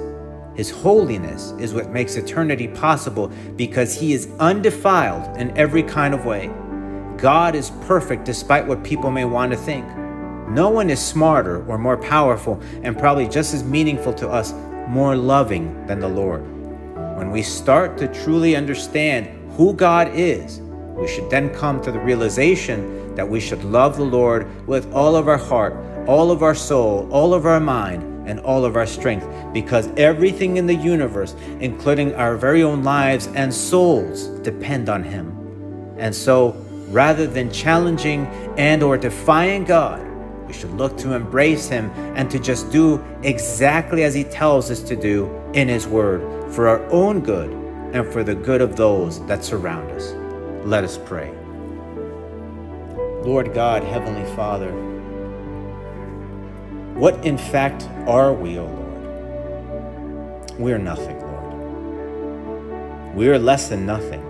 His 0.57 0.71
holiness 0.71 1.53
is 1.59 1.75
what 1.75 1.91
makes 1.91 2.15
eternity 2.15 2.67
possible 2.67 3.27
because 3.55 3.93
He 3.93 4.11
is 4.11 4.27
undefiled 4.39 5.37
in 5.37 5.55
every 5.55 5.83
kind 5.83 6.15
of 6.15 6.25
way. 6.25 6.49
God 7.15 7.53
is 7.53 7.69
perfect 7.85 8.25
despite 8.25 8.65
what 8.65 8.83
people 8.83 9.11
may 9.11 9.23
want 9.23 9.51
to 9.51 9.57
think. 9.57 9.85
No 10.49 10.69
one 10.69 10.89
is 10.89 10.99
smarter 10.99 11.63
or 11.67 11.77
more 11.77 11.97
powerful 11.97 12.59
and 12.81 12.97
probably 12.97 13.27
just 13.27 13.53
as 13.53 13.63
meaningful 13.63 14.13
to 14.15 14.27
us 14.27 14.53
more 14.87 15.15
loving 15.15 15.85
than 15.85 15.99
the 15.99 16.07
Lord. 16.07 16.41
When 17.17 17.29
we 17.29 17.43
start 17.43 17.95
to 17.99 18.07
truly 18.07 18.55
understand 18.55 19.27
who 19.57 19.75
God 19.75 20.09
is, 20.15 20.59
we 20.95 21.07
should 21.07 21.29
then 21.29 21.53
come 21.53 21.83
to 21.83 21.91
the 21.91 21.99
realization 21.99 23.13
that 23.13 23.29
we 23.29 23.39
should 23.39 23.63
love 23.63 23.97
the 23.97 24.05
Lord 24.05 24.47
with 24.65 24.91
all 24.91 25.15
of 25.15 25.27
our 25.27 25.37
heart, 25.37 25.75
all 26.07 26.31
of 26.31 26.41
our 26.41 26.55
soul, 26.55 27.07
all 27.11 27.35
of 27.35 27.45
our 27.45 27.59
mind, 27.59 28.16
and 28.27 28.39
all 28.41 28.65
of 28.65 28.75
our 28.75 28.85
strength, 28.85 29.27
because 29.53 29.89
everything 29.97 30.57
in 30.57 30.67
the 30.67 30.75
universe, 30.75 31.35
including 31.59 32.13
our 32.15 32.37
very 32.37 32.61
own 32.61 32.83
lives 32.83 33.27
and 33.27 33.53
souls, 33.53 34.27
depend 34.43 34.89
on 34.89 35.03
Him. 35.03 35.33
And 35.97 36.13
so, 36.13 36.51
rather 36.89 37.25
than 37.25 37.51
challenging 37.51 38.27
and 38.57 38.83
or 38.83 38.97
defying 38.97 39.63
God, 39.63 40.07
we 40.47 40.53
should 40.53 40.71
look 40.71 40.97
to 40.99 41.13
embrace 41.13 41.67
him 41.67 41.91
and 42.15 42.31
to 42.31 42.39
just 42.39 42.71
do 42.71 43.03
exactly 43.23 44.03
as 44.03 44.13
he 44.13 44.23
tells 44.23 44.71
us 44.71 44.81
to 44.83 44.95
do 44.95 45.29
in 45.53 45.67
his 45.67 45.85
word 45.85 46.21
for 46.53 46.69
our 46.69 46.81
own 46.89 47.19
good 47.19 47.51
and 47.93 48.07
for 48.13 48.23
the 48.23 48.33
good 48.33 48.61
of 48.61 48.77
those 48.77 49.25
that 49.27 49.43
surround 49.43 49.91
us. 49.91 50.13
Let 50.65 50.85
us 50.85 50.97
pray. 50.97 51.33
Lord 53.23 53.53
God, 53.53 53.83
Heavenly 53.83 54.23
Father, 54.35 54.71
what 56.97 57.23
in 57.23 57.37
fact 57.37 57.87
are 58.07 58.33
we, 58.33 58.57
O 58.57 58.65
Lord? 58.65 60.59
We 60.59 60.73
are 60.73 60.79
nothing, 60.79 61.21
Lord. 61.21 61.37
We 63.15 63.29
are 63.29 63.37
less 63.37 63.69
than 63.69 63.85
nothing, 63.85 64.23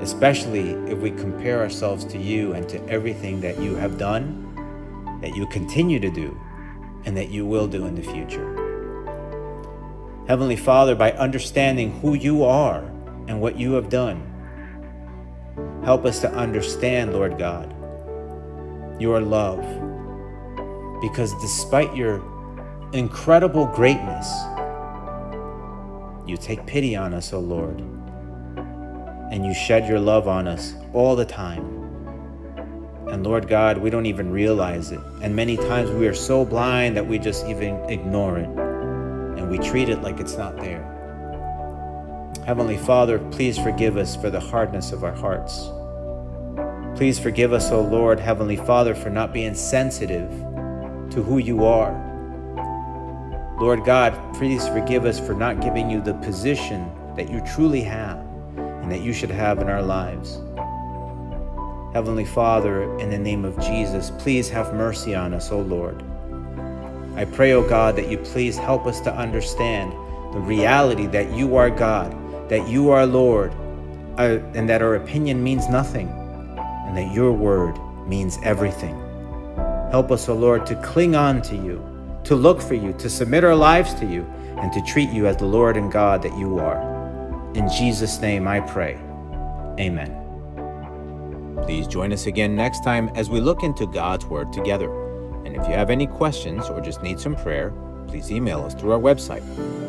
especially 0.00 0.70
if 0.88 0.98
we 0.98 1.10
compare 1.10 1.58
ourselves 1.58 2.04
to 2.04 2.18
you 2.18 2.52
and 2.52 2.68
to 2.68 2.80
everything 2.88 3.40
that 3.40 3.58
you 3.58 3.74
have 3.74 3.98
done, 3.98 4.44
that 5.20 5.34
you 5.34 5.46
continue 5.48 5.98
to 5.98 6.10
do, 6.10 6.40
and 7.04 7.16
that 7.16 7.30
you 7.30 7.44
will 7.44 7.66
do 7.66 7.86
in 7.86 7.96
the 7.96 8.02
future. 8.02 8.54
Heavenly 10.28 10.56
Father, 10.56 10.94
by 10.94 11.10
understanding 11.12 11.90
who 12.00 12.14
you 12.14 12.44
are 12.44 12.84
and 13.26 13.40
what 13.40 13.58
you 13.58 13.72
have 13.72 13.88
done, 13.88 14.22
help 15.84 16.04
us 16.04 16.20
to 16.20 16.30
understand, 16.30 17.12
Lord 17.12 17.36
God, 17.36 17.74
your 19.00 19.20
love 19.20 19.87
because 21.00 21.34
despite 21.40 21.94
your 21.94 22.22
incredible 22.92 23.66
greatness, 23.66 24.28
you 26.26 26.36
take 26.36 26.66
pity 26.66 26.96
on 26.96 27.14
us, 27.14 27.32
O 27.32 27.40
Lord, 27.40 27.80
and 29.30 29.44
you 29.44 29.54
shed 29.54 29.88
your 29.88 30.00
love 30.00 30.28
on 30.28 30.46
us 30.48 30.74
all 30.92 31.16
the 31.16 31.24
time. 31.24 31.78
And 33.08 33.24
Lord 33.24 33.48
God, 33.48 33.78
we 33.78 33.88
don't 33.88 34.06
even 34.06 34.30
realize 34.30 34.92
it. 34.92 35.00
And 35.22 35.34
many 35.34 35.56
times 35.56 35.90
we 35.90 36.06
are 36.06 36.14
so 36.14 36.44
blind 36.44 36.96
that 36.96 37.06
we 37.06 37.18
just 37.18 37.46
even 37.46 37.76
ignore 37.88 38.38
it 38.38 38.48
and 38.48 39.50
we 39.50 39.58
treat 39.58 39.88
it 39.88 40.02
like 40.02 40.20
it's 40.20 40.36
not 40.36 40.56
there. 40.56 40.84
Heavenly 42.44 42.76
Father, 42.76 43.18
please 43.30 43.58
forgive 43.58 43.96
us 43.96 44.16
for 44.16 44.30
the 44.30 44.40
hardness 44.40 44.92
of 44.92 45.04
our 45.04 45.14
hearts. 45.14 45.70
Please 46.98 47.18
forgive 47.18 47.52
us, 47.52 47.70
O 47.70 47.80
Lord, 47.80 48.18
Heavenly 48.18 48.56
Father, 48.56 48.94
for 48.94 49.08
not 49.08 49.32
being 49.32 49.54
sensitive 49.54 50.30
to 51.18 51.24
who 51.24 51.38
you 51.38 51.64
are. 51.64 51.92
Lord 53.58 53.84
God, 53.84 54.12
please 54.34 54.68
forgive 54.68 55.04
us 55.04 55.18
for 55.18 55.34
not 55.34 55.60
giving 55.60 55.90
you 55.90 56.00
the 56.00 56.14
position 56.14 56.88
that 57.16 57.28
you 57.28 57.40
truly 57.40 57.80
have 57.80 58.18
and 58.56 58.92
that 58.92 59.00
you 59.00 59.12
should 59.12 59.32
have 59.32 59.58
in 59.58 59.68
our 59.68 59.82
lives. 59.82 60.40
Heavenly 61.92 62.24
Father, 62.24 62.96
in 63.00 63.10
the 63.10 63.18
name 63.18 63.44
of 63.44 63.58
Jesus, 63.58 64.12
please 64.18 64.48
have 64.50 64.72
mercy 64.74 65.12
on 65.12 65.34
us, 65.34 65.50
O 65.50 65.58
Lord. 65.58 66.04
I 67.16 67.24
pray, 67.24 67.52
O 67.52 67.68
God, 67.68 67.96
that 67.96 68.08
you 68.08 68.18
please 68.18 68.56
help 68.56 68.86
us 68.86 69.00
to 69.00 69.12
understand 69.12 69.90
the 70.32 70.38
reality 70.38 71.08
that 71.08 71.32
you 71.32 71.56
are 71.56 71.68
God, 71.68 72.14
that 72.48 72.68
you 72.68 72.90
are 72.90 73.04
Lord, 73.04 73.52
uh, 74.18 74.38
and 74.54 74.68
that 74.68 74.82
our 74.82 74.94
opinion 74.94 75.42
means 75.42 75.68
nothing, 75.68 76.08
and 76.86 76.96
that 76.96 77.12
your 77.12 77.32
word 77.32 77.76
means 78.06 78.38
everything. 78.44 79.07
Help 79.90 80.10
us, 80.10 80.28
O 80.28 80.34
Lord, 80.34 80.66
to 80.66 80.74
cling 80.82 81.16
on 81.16 81.40
to 81.42 81.56
you, 81.56 81.82
to 82.24 82.34
look 82.34 82.60
for 82.60 82.74
you, 82.74 82.92
to 82.94 83.08
submit 83.08 83.42
our 83.42 83.54
lives 83.54 83.94
to 83.94 84.06
you, 84.06 84.22
and 84.58 84.72
to 84.72 84.82
treat 84.82 85.08
you 85.10 85.26
as 85.26 85.36
the 85.36 85.46
Lord 85.46 85.76
and 85.76 85.90
God 85.90 86.22
that 86.22 86.36
you 86.36 86.58
are. 86.58 86.80
In 87.54 87.68
Jesus' 87.70 88.20
name 88.20 88.46
I 88.46 88.60
pray. 88.60 88.94
Amen. 89.80 90.14
Please 91.62 91.86
join 91.86 92.12
us 92.12 92.26
again 92.26 92.54
next 92.54 92.84
time 92.84 93.08
as 93.14 93.30
we 93.30 93.40
look 93.40 93.62
into 93.62 93.86
God's 93.86 94.26
Word 94.26 94.52
together. 94.52 94.90
And 95.44 95.56
if 95.56 95.66
you 95.66 95.72
have 95.72 95.90
any 95.90 96.06
questions 96.06 96.68
or 96.68 96.80
just 96.80 97.02
need 97.02 97.18
some 97.18 97.34
prayer, 97.34 97.72
please 98.08 98.30
email 98.30 98.62
us 98.64 98.74
through 98.74 98.92
our 98.92 99.00
website. 99.00 99.42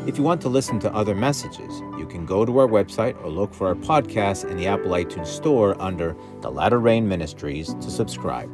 If 0.07 0.17
you 0.17 0.23
want 0.23 0.41
to 0.41 0.49
listen 0.49 0.79
to 0.81 0.93
other 0.93 1.15
messages, 1.15 1.79
you 1.97 2.07
can 2.09 2.25
go 2.25 2.45
to 2.45 2.59
our 2.59 2.67
website 2.67 3.21
or 3.23 3.29
look 3.29 3.53
for 3.53 3.67
our 3.67 3.75
podcast 3.75 4.49
in 4.49 4.57
the 4.57 4.67
Apple 4.67 4.91
iTunes 4.91 5.27
Store 5.27 5.79
under 5.81 6.15
The 6.41 6.49
Latter 6.49 6.79
Rain 6.79 7.07
Ministries 7.07 7.73
to 7.75 7.91
subscribe. 7.91 8.53